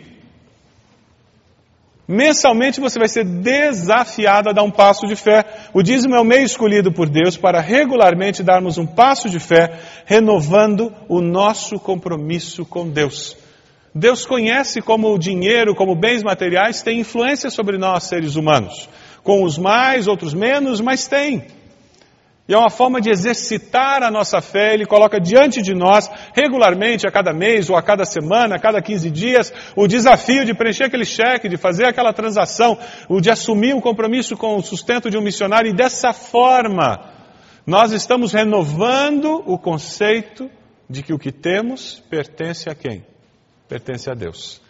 Mensalmente 2.07 2.79
você 2.79 2.99
vai 2.99 3.09
ser 3.09 3.25
desafiado 3.25 4.51
a 4.51 4.53
dar 4.53 4.63
um 4.63 4.71
passo 4.71 5.07
de 5.07 5.17
fé. 5.17 5.47
O 5.73 5.83
dízimo 5.83 6.15
é 6.15 6.21
o 6.21 6.25
meio 6.25 6.45
escolhido 6.45 6.93
por 6.93 7.09
Deus 7.09 7.39
para 7.39 7.61
regularmente 7.61 8.43
darmos 8.43 8.77
um 8.77 8.87
passo 8.87 9.31
de 9.31 9.41
fé, 9.41 9.79
renovando 10.05 10.93
o 11.09 11.23
nosso 11.23 11.79
compromisso 11.79 12.67
com 12.67 12.87
Deus. 12.87 13.35
Deus 13.95 14.27
conhece 14.27 14.83
como 14.83 15.09
o 15.09 15.19
dinheiro, 15.19 15.75
como 15.75 15.97
bens 15.97 16.23
materiais, 16.23 16.83
tem 16.83 17.01
influência 17.01 17.49
sobre 17.49 17.79
nós, 17.79 18.05
seres 18.05 18.37
humanos. 18.37 18.89
Com 19.23 19.45
os 19.45 19.59
mais, 19.59 20.07
outros 20.07 20.35
menos, 20.35 20.81
mas 20.81 21.07
tem. 21.07 21.47
E 22.51 22.53
é 22.53 22.59
uma 22.59 22.69
forma 22.69 23.01
de 23.01 23.09
exercitar 23.09 24.03
a 24.03 24.11
nossa 24.11 24.41
fé, 24.41 24.75
Ele 24.75 24.85
coloca 24.85 25.21
diante 25.21 25.63
de 25.63 25.73
nós, 25.73 26.11
regularmente, 26.35 27.07
a 27.07 27.11
cada 27.11 27.33
mês 27.33 27.71
ou 27.71 27.77
a 27.77 27.83
cada 27.83 28.05
semana, 28.05 28.57
a 28.57 28.59
cada 28.59 28.83
15 28.83 29.09
dias, 29.09 29.53
o 29.77 29.87
desafio 29.87 30.45
de 30.45 30.53
preencher 30.53 30.87
aquele 30.87 31.05
cheque, 31.05 31.49
de 31.49 31.57
fazer 31.57 31.85
aquela 31.85 32.13
transação, 32.13 32.77
o 33.09 33.21
de 33.21 33.31
assumir 33.31 33.73
um 33.73 33.81
compromisso 33.81 34.37
com 34.37 34.57
o 34.57 34.63
sustento 34.65 35.09
de 35.09 35.17
um 35.17 35.23
missionário, 35.23 35.71
e 35.71 35.73
dessa 35.73 36.13
forma, 36.13 36.99
nós 37.65 37.93
estamos 37.93 38.33
renovando 38.33 39.45
o 39.47 39.57
conceito 39.57 40.51
de 40.89 41.05
que 41.05 41.13
o 41.13 41.19
que 41.21 41.31
temos 41.31 42.03
pertence 42.11 42.69
a 42.69 42.75
quem? 42.75 43.05
Pertence 43.69 44.11
a 44.11 44.15
Deus. 44.15 44.61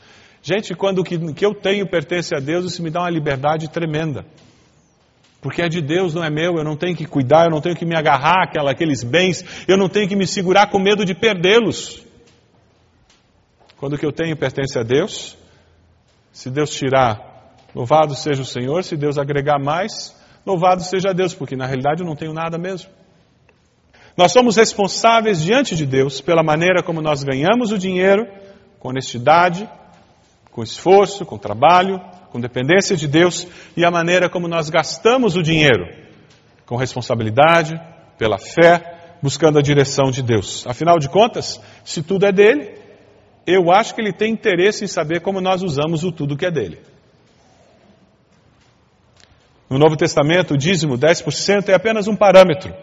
Gente, 0.43 0.75
quando 0.75 1.01
o 1.01 1.05
que 1.05 1.45
eu 1.45 1.55
tenho 1.55 1.87
pertence 1.89 2.35
a 2.35 2.41
Deus, 2.41 2.65
isso 2.65 2.83
me 2.83 2.91
dá 2.91 3.01
uma 3.01 3.11
liberdade 3.11 3.69
tremenda. 3.69 4.25
Porque 5.41 5.63
é 5.63 5.69
de 5.69 5.81
Deus, 5.81 6.15
não 6.15 6.23
é 6.23 6.31
meu, 6.31 6.57
eu 6.57 6.65
não 6.65 6.77
tenho 6.77 6.95
que 6.95 7.07
cuidar, 7.07 7.47
eu 7.47 7.51
não 7.51 7.61
tenho 7.61 7.77
que 7.77 7.85
me 7.85 7.97
agarrar 7.97 8.45
àquela, 8.45 8.73
àqueles 8.73 9.03
bens, 9.03 9.65
eu 9.67 9.77
não 9.77 9.89
tenho 9.89 10.09
que 10.09 10.17
me 10.17 10.27
segurar 10.27 10.71
com 10.71 10.79
medo 10.79 11.05
de 11.05 11.15
perdê-los. 11.15 12.05
Quando 13.79 13.95
o 13.95 13.99
que 13.99 14.05
eu 14.05 14.13
tenho 14.13 14.37
pertence 14.37 14.79
a 14.79 14.83
Deus, 14.83 15.39
se 16.33 16.51
Deus 16.51 16.71
tirar, 16.71 17.55
louvado 17.75 18.15
seja 18.15 18.43
o 18.43 18.47
Senhor, 18.47 18.85
se 18.85 18.97
Deus 18.97 19.17
agregar 19.17 19.59
mais, 19.59 20.15
louvado 20.45 20.83
seja 20.83 21.15
Deus, 21.15 21.35
porque 21.35 21.57
na 21.57 21.67
realidade 21.67 22.03
eu 22.03 22.07
não 22.07 22.17
tenho 22.17 22.35
nada 22.35 22.59
mesmo. 22.59 22.91
Nós 24.17 24.33
somos 24.33 24.57
responsáveis 24.57 25.41
diante 25.41 25.75
de 25.75 25.87
Deus 25.87 26.21
pela 26.21 26.43
maneira 26.43 26.83
como 26.83 27.01
nós 27.01 27.23
ganhamos 27.23 27.73
o 27.73 27.79
dinheiro, 27.79 28.27
com 28.79 28.91
honestidade, 28.91 29.67
com 30.61 30.63
esforço, 30.63 31.25
com 31.25 31.39
trabalho, 31.39 31.99
com 32.31 32.39
dependência 32.39 32.95
de 32.95 33.09
Deus 33.09 33.47
e 33.75 33.83
a 33.83 33.91
maneira 33.91 34.29
como 34.29 34.47
nós 34.47 34.69
gastamos 34.69 35.35
o 35.35 35.43
dinheiro, 35.43 35.87
com 36.67 36.77
responsabilidade, 36.77 37.81
pela 38.19 38.37
fé, 38.37 39.17
buscando 39.23 39.59
a 39.59 39.63
direção 39.63 40.11
de 40.11 40.23
Deus. 40.23 40.67
Afinal 40.67 40.99
de 40.99 41.09
contas, 41.09 41.59
se 41.83 42.03
tudo 42.03 42.27
é 42.27 42.33
dele, 42.33 42.75
eu 43.47 43.73
acho 43.73 43.95
que 43.95 44.03
ele 44.03 44.13
tem 44.13 44.35
interesse 44.35 44.85
em 44.85 44.87
saber 44.87 45.23
como 45.23 45.41
nós 45.41 45.63
usamos 45.63 46.05
o 46.05 46.13
tudo 46.13 46.37
que 46.37 46.45
é 46.45 46.51
dele. 46.51 46.79
No 49.71 49.79
Novo 49.79 49.97
Testamento, 49.97 50.53
o 50.53 50.59
dízimo 50.59 50.99
10% 50.99 51.71
é 51.71 51.75
apenas 51.75 52.07
um 52.07 52.15
parâmetro. 52.15 52.75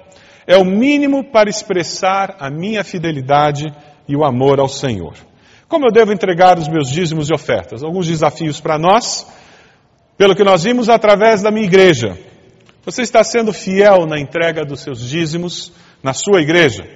É 0.47 0.57
o 0.57 0.65
mínimo 0.65 1.25
para 1.25 1.47
expressar 1.47 2.37
a 2.39 2.49
minha 2.49 2.83
fidelidade 2.83 3.65
e 4.07 4.15
o 4.15 4.25
amor 4.25 4.59
ao 4.59 4.67
Senhor. 4.67 5.26
Como 5.67 5.86
eu 5.86 5.91
devo 5.91 6.13
entregar 6.13 6.58
os 6.58 6.69
meus 6.69 6.89
dízimos 6.89 7.30
e 7.30 7.34
ofertas? 7.34 7.84
Alguns 7.84 8.08
desafios 8.08 8.62
para 8.62 8.77
nós, 8.77 9.27
pelo 10.17 10.34
que 10.34 10.43
nós 10.43 10.63
vimos 10.63 10.88
através 10.88 11.41
da 11.41 11.51
minha 11.51 11.65
igreja. 11.65 12.17
Você 12.86 13.01
está 13.01 13.21
sendo 13.21 13.51
fiel 13.51 14.06
na 14.06 14.17
entrega 14.17 14.63
dos 14.63 14.80
seus 14.80 15.01
dízimos 15.01 15.73
na 16.01 16.13
sua 16.13 16.41
igreja? 16.41 16.88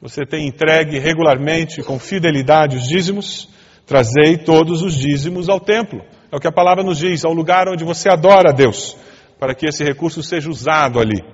Você 0.00 0.26
tem 0.26 0.46
entregue 0.46 0.98
regularmente, 0.98 1.82
com 1.82 1.98
fidelidade, 1.98 2.76
os 2.76 2.86
dízimos? 2.86 3.48
Trazei 3.86 4.36
todos 4.36 4.82
os 4.82 4.94
dízimos 4.94 5.48
ao 5.48 5.58
templo. 5.58 6.04
É 6.30 6.36
o 6.36 6.40
que 6.40 6.46
a 6.46 6.52
palavra 6.52 6.84
nos 6.84 6.98
diz, 6.98 7.24
ao 7.24 7.32
lugar 7.32 7.66
onde 7.66 7.82
você 7.82 8.10
adora 8.10 8.50
a 8.50 8.52
Deus, 8.52 8.94
para 9.40 9.54
que 9.54 9.66
esse 9.66 9.82
recurso 9.82 10.22
seja 10.22 10.50
usado 10.50 11.00
ali. 11.00 11.24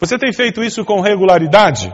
Você 0.00 0.18
tem 0.18 0.32
feito 0.32 0.60
isso 0.60 0.84
com 0.84 1.00
regularidade? 1.00 1.92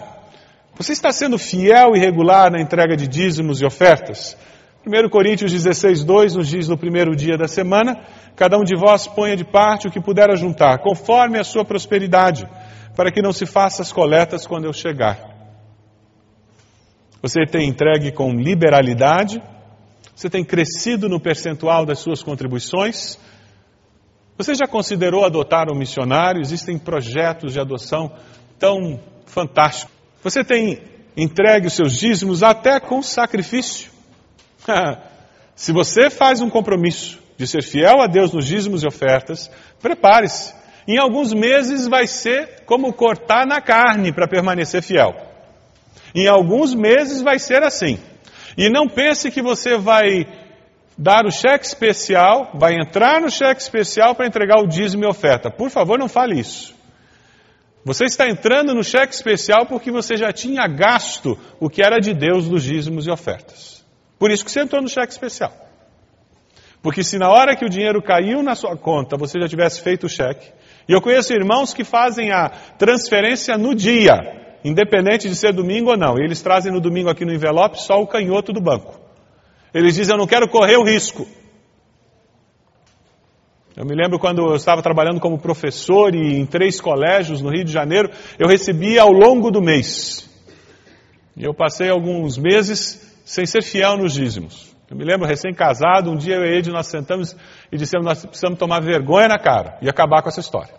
Você 0.79 0.93
está 0.93 1.11
sendo 1.11 1.37
fiel 1.37 1.97
e 1.97 1.99
regular 1.99 2.53
na 2.53 2.61
entrega 2.61 2.97
de 2.97 3.09
dízimos 3.09 3.61
e 3.61 3.67
ofertas? 3.67 4.39
1 4.87 5.09
Coríntios 5.09 5.51
16, 5.51 6.05
2 6.05 6.37
nos 6.37 6.47
diz 6.47 6.69
no 6.69 6.79
primeiro 6.79 7.17
dia 7.17 7.37
da 7.37 7.49
semana: 7.49 8.01
Cada 8.37 8.57
um 8.57 8.63
de 8.63 8.77
vós 8.77 9.09
ponha 9.09 9.37
de 9.37 9.45
parte 9.45 9.89
o 9.89 9.91
que 9.91 10.01
puder 10.01 10.31
ajuntar, 10.31 10.79
conforme 10.79 11.37
a 11.37 11.43
sua 11.43 11.65
prosperidade, 11.65 12.49
para 12.95 13.11
que 13.11 13.21
não 13.21 13.33
se 13.33 13.45
faça 13.45 13.83
as 13.83 13.91
coletas 13.91 14.47
quando 14.47 14.67
eu 14.67 14.73
chegar. 14.73 15.19
Você 17.21 17.45
tem 17.45 17.69
entregue 17.69 18.13
com 18.13 18.31
liberalidade? 18.31 19.43
Você 20.15 20.31
tem 20.31 20.45
crescido 20.45 21.09
no 21.09 21.19
percentual 21.19 21.85
das 21.85 21.99
suas 21.99 22.23
contribuições? 22.23 23.19
Você 24.37 24.55
já 24.55 24.69
considerou 24.69 25.25
adotar 25.25 25.69
um 25.69 25.77
missionário? 25.77 26.41
Existem 26.41 26.79
projetos 26.79 27.53
de 27.53 27.59
adoção 27.59 28.13
tão 28.61 29.01
fantásticos. 29.27 29.98
Você 30.23 30.43
tem 30.43 30.81
entregue 31.17 31.67
os 31.67 31.73
seus 31.73 31.93
dízimos 31.93 32.43
até 32.43 32.79
com 32.81 33.03
sacrifício. 33.03 33.91
Se 35.55 35.73
você 35.73 36.09
faz 36.11 36.41
um 36.41 36.49
compromisso 36.49 37.19
de 37.37 37.47
ser 37.47 37.63
fiel 37.63 38.01
a 38.01 38.07
Deus 38.07 38.33
nos 38.33 38.47
dízimos 38.47 38.83
e 38.83 38.87
ofertas, 38.87 39.51
prepare-se. 39.81 40.55
Em 40.87 40.99
alguns 40.99 41.33
meses 41.33 41.87
vai 41.87 42.07
ser 42.07 42.63
como 42.65 42.93
cortar 42.93 43.47
na 43.47 43.61
carne 43.61 44.13
para 44.13 44.29
permanecer 44.29 44.83
fiel. 44.83 45.15
Em 46.15 46.29
alguns 46.29 46.75
meses 46.75 47.21
vai 47.21 47.39
ser 47.39 47.63
assim. 47.63 47.99
E 48.57 48.71
não 48.71 48.89
pense 48.89 49.31
que 49.31 49.43
você 49.43 49.77
vai 49.77 50.27
dar 50.97 51.27
o 51.27 51.31
cheque 51.31 51.67
especial, 51.67 52.51
vai 52.55 52.75
entrar 52.75 53.21
no 53.21 53.31
cheque 53.31 53.61
especial 53.61 54.15
para 54.15 54.27
entregar 54.27 54.61
o 54.61 54.67
dízimo 54.67 55.05
e 55.05 55.07
oferta. 55.07 55.51
Por 55.51 55.71
favor, 55.71 55.99
não 55.99 56.09
fale 56.09 56.41
isso. 56.41 56.78
Você 57.89 58.05
está 58.05 58.29
entrando 58.29 58.75
no 58.75 58.85
cheque 58.85 59.15
especial 59.15 59.65
porque 59.65 59.91
você 59.91 60.15
já 60.15 60.31
tinha 60.31 60.69
gasto 60.69 61.39
o 61.59 61.71
que 61.71 61.83
era 61.83 61.99
de 61.99 62.13
Deus 62.13 62.47
dos 62.47 62.63
dízimos 62.63 63.07
e 63.07 63.11
ofertas. 63.11 63.83
Por 64.19 64.31
isso 64.31 64.45
que 64.45 64.51
você 64.51 64.61
entrou 64.61 64.83
no 64.83 64.91
cheque 64.91 65.11
especial. 65.11 65.51
Porque 66.83 67.03
se 67.03 67.17
na 67.17 67.31
hora 67.31 67.57
que 67.57 67.65
o 67.65 67.69
dinheiro 67.69 68.03
caiu 68.03 68.43
na 68.43 68.55
sua 68.55 68.77
conta 68.77 69.17
você 69.17 69.41
já 69.41 69.49
tivesse 69.49 69.81
feito 69.81 70.05
o 70.05 70.09
cheque, 70.09 70.53
e 70.87 70.93
eu 70.93 71.01
conheço 71.01 71.33
irmãos 71.33 71.73
que 71.73 71.83
fazem 71.83 72.31
a 72.31 72.51
transferência 72.77 73.57
no 73.57 73.75
dia, 73.75 74.17
independente 74.63 75.27
de 75.27 75.35
ser 75.35 75.55
domingo 75.55 75.93
ou 75.93 75.97
não, 75.97 76.19
e 76.19 76.25
eles 76.25 76.43
trazem 76.43 76.71
no 76.71 76.83
domingo 76.83 77.09
aqui 77.09 77.25
no 77.25 77.33
envelope 77.33 77.81
só 77.81 78.03
o 78.03 78.07
canhoto 78.07 78.53
do 78.53 78.61
banco. 78.61 79.01
Eles 79.73 79.95
dizem: 79.95 80.15
Eu 80.15 80.19
não 80.19 80.27
quero 80.27 80.47
correr 80.47 80.77
o 80.77 80.85
risco. 80.85 81.27
Eu 83.79 83.87
me 83.87 83.95
lembro 83.95 84.19
quando 84.19 84.41
eu 84.41 84.57
estava 84.57 84.83
trabalhando 84.83 85.21
como 85.21 85.39
professor 85.39 86.13
e 86.13 86.37
em 86.37 86.45
três 86.45 86.81
colégios 86.81 87.41
no 87.41 87.49
Rio 87.49 87.63
de 87.65 87.71
Janeiro, 87.71 88.11
eu 88.37 88.49
recebia 88.49 89.03
ao 89.03 89.13
longo 89.13 89.53
do 89.53 89.63
mês. 89.63 90.29
E 91.37 91.45
eu 91.45 91.55
passei 91.55 91.89
alguns 91.89 92.37
meses 92.37 93.23
sem 93.25 93.47
ser 93.47 93.63
fiel 93.63 93.97
nos 93.97 94.15
dízimos. 94.15 94.75
Eu 94.91 94.97
me 94.97 95.05
lembro, 95.05 95.29
recém-casado, 95.29 96.11
um 96.11 96.17
dia 96.17 96.35
eu 96.35 96.45
e 96.45 96.59
Ed 96.59 96.73
nós 96.73 96.89
sentamos 96.89 97.37
e 97.71 97.77
dissemos, 97.77 98.05
nós 98.05 98.27
precisamos 98.27 98.59
tomar 98.59 98.81
vergonha 98.81 99.29
na 99.29 99.39
cara 99.39 99.79
e 99.81 99.89
acabar 99.89 100.23
com 100.23 100.29
essa 100.29 100.41
história. 100.41 100.75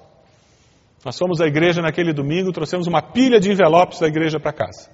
Nós 1.05 1.17
fomos 1.17 1.39
à 1.39 1.45
igreja 1.45 1.81
naquele 1.81 2.11
domingo, 2.11 2.51
trouxemos 2.51 2.85
uma 2.85 3.01
pilha 3.01 3.39
de 3.39 3.49
envelopes 3.49 4.01
da 4.01 4.07
igreja 4.07 4.41
para 4.41 4.51
casa. 4.51 4.89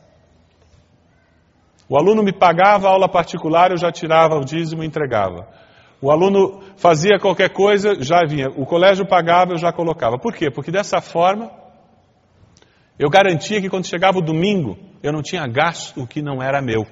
O 1.90 1.98
aluno 1.98 2.22
me 2.22 2.32
pagava 2.32 2.88
a 2.88 2.92
aula 2.92 3.10
particular, 3.10 3.72
eu 3.72 3.78
já 3.78 3.92
tirava 3.92 4.36
o 4.36 4.46
dízimo 4.46 4.84
e 4.84 4.86
entregava. 4.86 5.65
O 6.02 6.12
aluno 6.12 6.62
fazia 6.78 7.20
qualquer 7.20 7.50
coisa, 7.50 7.96
já 8.02 8.24
vinha. 8.28 8.48
O 8.50 8.66
colégio 8.66 9.06
pagava, 9.08 9.54
eu 9.54 9.58
já 9.58 9.72
colocava. 9.72 10.18
Por 10.18 10.34
quê? 10.34 10.52
Porque 10.52 10.72
dessa 10.72 11.02
forma, 11.02 11.52
eu 13.00 13.10
garantia 13.10 13.62
que 13.62 13.70
quando 13.70 13.86
chegava 13.86 14.20
o 14.20 14.22
domingo, 14.22 14.78
eu 15.02 15.12
não 15.12 15.22
tinha 15.22 15.46
gasto 15.48 16.02
o 16.02 16.08
que 16.08 16.22
não 16.22 16.42
era 16.42 16.62
meu. 16.62 16.86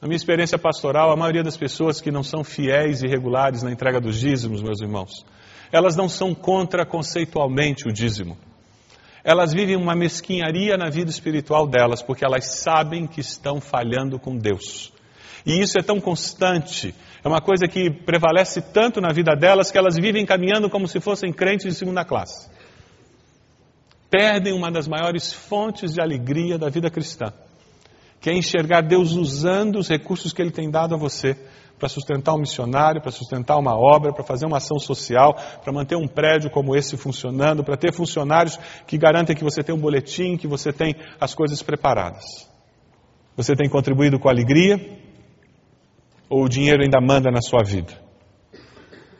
Na 0.00 0.08
minha 0.08 0.16
experiência 0.16 0.58
pastoral, 0.58 1.10
a 1.10 1.16
maioria 1.16 1.42
das 1.42 1.56
pessoas 1.56 2.00
que 2.00 2.10
não 2.10 2.22
são 2.22 2.44
fiéis 2.44 3.02
e 3.02 3.08
regulares 3.08 3.62
na 3.62 3.72
entrega 3.72 4.00
dos 4.00 4.18
dízimos, 4.18 4.62
meus 4.62 4.80
irmãos, 4.80 5.24
elas 5.72 5.96
não 5.96 6.08
são 6.08 6.34
contra 6.34 6.84
conceitualmente 6.84 7.88
o 7.88 7.92
dízimo. 7.92 8.36
Elas 9.24 9.54
vivem 9.54 9.76
uma 9.76 9.94
mesquinharia 9.94 10.76
na 10.76 10.90
vida 10.90 11.10
espiritual 11.10 11.66
delas, 11.66 12.02
porque 12.02 12.24
elas 12.24 12.44
sabem 12.60 13.06
que 13.06 13.20
estão 13.20 13.60
falhando 13.60 14.18
com 14.18 14.36
Deus. 14.36 14.92
E 15.44 15.60
isso 15.60 15.78
é 15.78 15.82
tão 15.82 16.00
constante, 16.00 16.94
é 17.22 17.28
uma 17.28 17.40
coisa 17.40 17.66
que 17.66 17.90
prevalece 17.90 18.60
tanto 18.60 19.00
na 19.00 19.12
vida 19.12 19.34
delas 19.34 19.70
que 19.70 19.78
elas 19.78 19.96
vivem 19.96 20.26
caminhando 20.26 20.68
como 20.68 20.86
se 20.86 21.00
fossem 21.00 21.32
crentes 21.32 21.66
de 21.66 21.74
segunda 21.74 22.04
classe. 22.04 22.50
Perdem 24.10 24.52
uma 24.52 24.70
das 24.70 24.86
maiores 24.86 25.32
fontes 25.32 25.94
de 25.94 26.00
alegria 26.00 26.58
da 26.58 26.68
vida 26.68 26.90
cristã, 26.90 27.32
que 28.20 28.28
é 28.28 28.34
enxergar 28.34 28.82
Deus 28.82 29.12
usando 29.12 29.78
os 29.78 29.88
recursos 29.88 30.32
que 30.32 30.42
Ele 30.42 30.50
tem 30.50 30.70
dado 30.70 30.94
a 30.94 30.98
você 30.98 31.36
para 31.78 31.88
sustentar 31.88 32.34
um 32.34 32.38
missionário, 32.38 33.00
para 33.00 33.10
sustentar 33.10 33.58
uma 33.58 33.74
obra, 33.74 34.12
para 34.12 34.24
fazer 34.24 34.46
uma 34.46 34.58
ação 34.58 34.78
social, 34.78 35.34
para 35.62 35.72
manter 35.72 35.96
um 35.96 36.06
prédio 36.06 36.50
como 36.50 36.76
esse 36.76 36.96
funcionando, 36.96 37.64
para 37.64 37.76
ter 37.76 37.92
funcionários 37.92 38.58
que 38.86 38.96
garantem 38.96 39.34
que 39.34 39.42
você 39.42 39.62
tem 39.62 39.74
um 39.74 39.80
boletim, 39.80 40.36
que 40.36 40.46
você 40.46 40.72
tem 40.72 40.94
as 41.20 41.34
coisas 41.34 41.62
preparadas. 41.62 42.24
Você 43.36 43.56
tem 43.56 43.68
contribuído 43.68 44.18
com 44.18 44.28
alegria? 44.28 44.78
Ou 46.28 46.44
o 46.44 46.48
dinheiro 46.48 46.82
ainda 46.82 47.00
manda 47.00 47.30
na 47.30 47.40
sua 47.40 47.62
vida? 47.62 47.92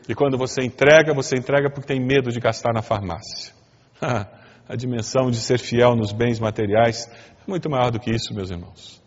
E 0.07 0.13
quando 0.13 0.37
você 0.37 0.61
entrega, 0.61 1.13
você 1.13 1.35
entrega 1.35 1.69
porque 1.69 1.87
tem 1.87 1.99
medo 1.99 2.31
de 2.31 2.39
gastar 2.39 2.73
na 2.73 2.81
farmácia. 2.81 3.53
A 4.67 4.75
dimensão 4.75 5.29
de 5.29 5.37
ser 5.37 5.59
fiel 5.59 5.95
nos 5.95 6.11
bens 6.11 6.39
materiais 6.39 7.07
é 7.07 7.47
muito 7.47 7.69
maior 7.69 7.91
do 7.91 7.99
que 7.99 8.09
isso, 8.09 8.33
meus 8.33 8.49
irmãos. 8.49 8.99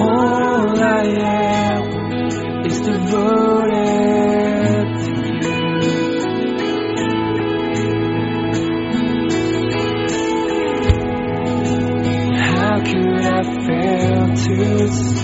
All 0.00 0.80
I 0.80 1.02
am 1.02 1.82
is 2.66 2.80
devoted 2.80 4.06
to 5.02 5.12
you. 5.82 5.96
How 12.36 12.74
could 12.84 13.24
I 13.24 13.42
fail 13.66 14.26
to? 14.44 15.15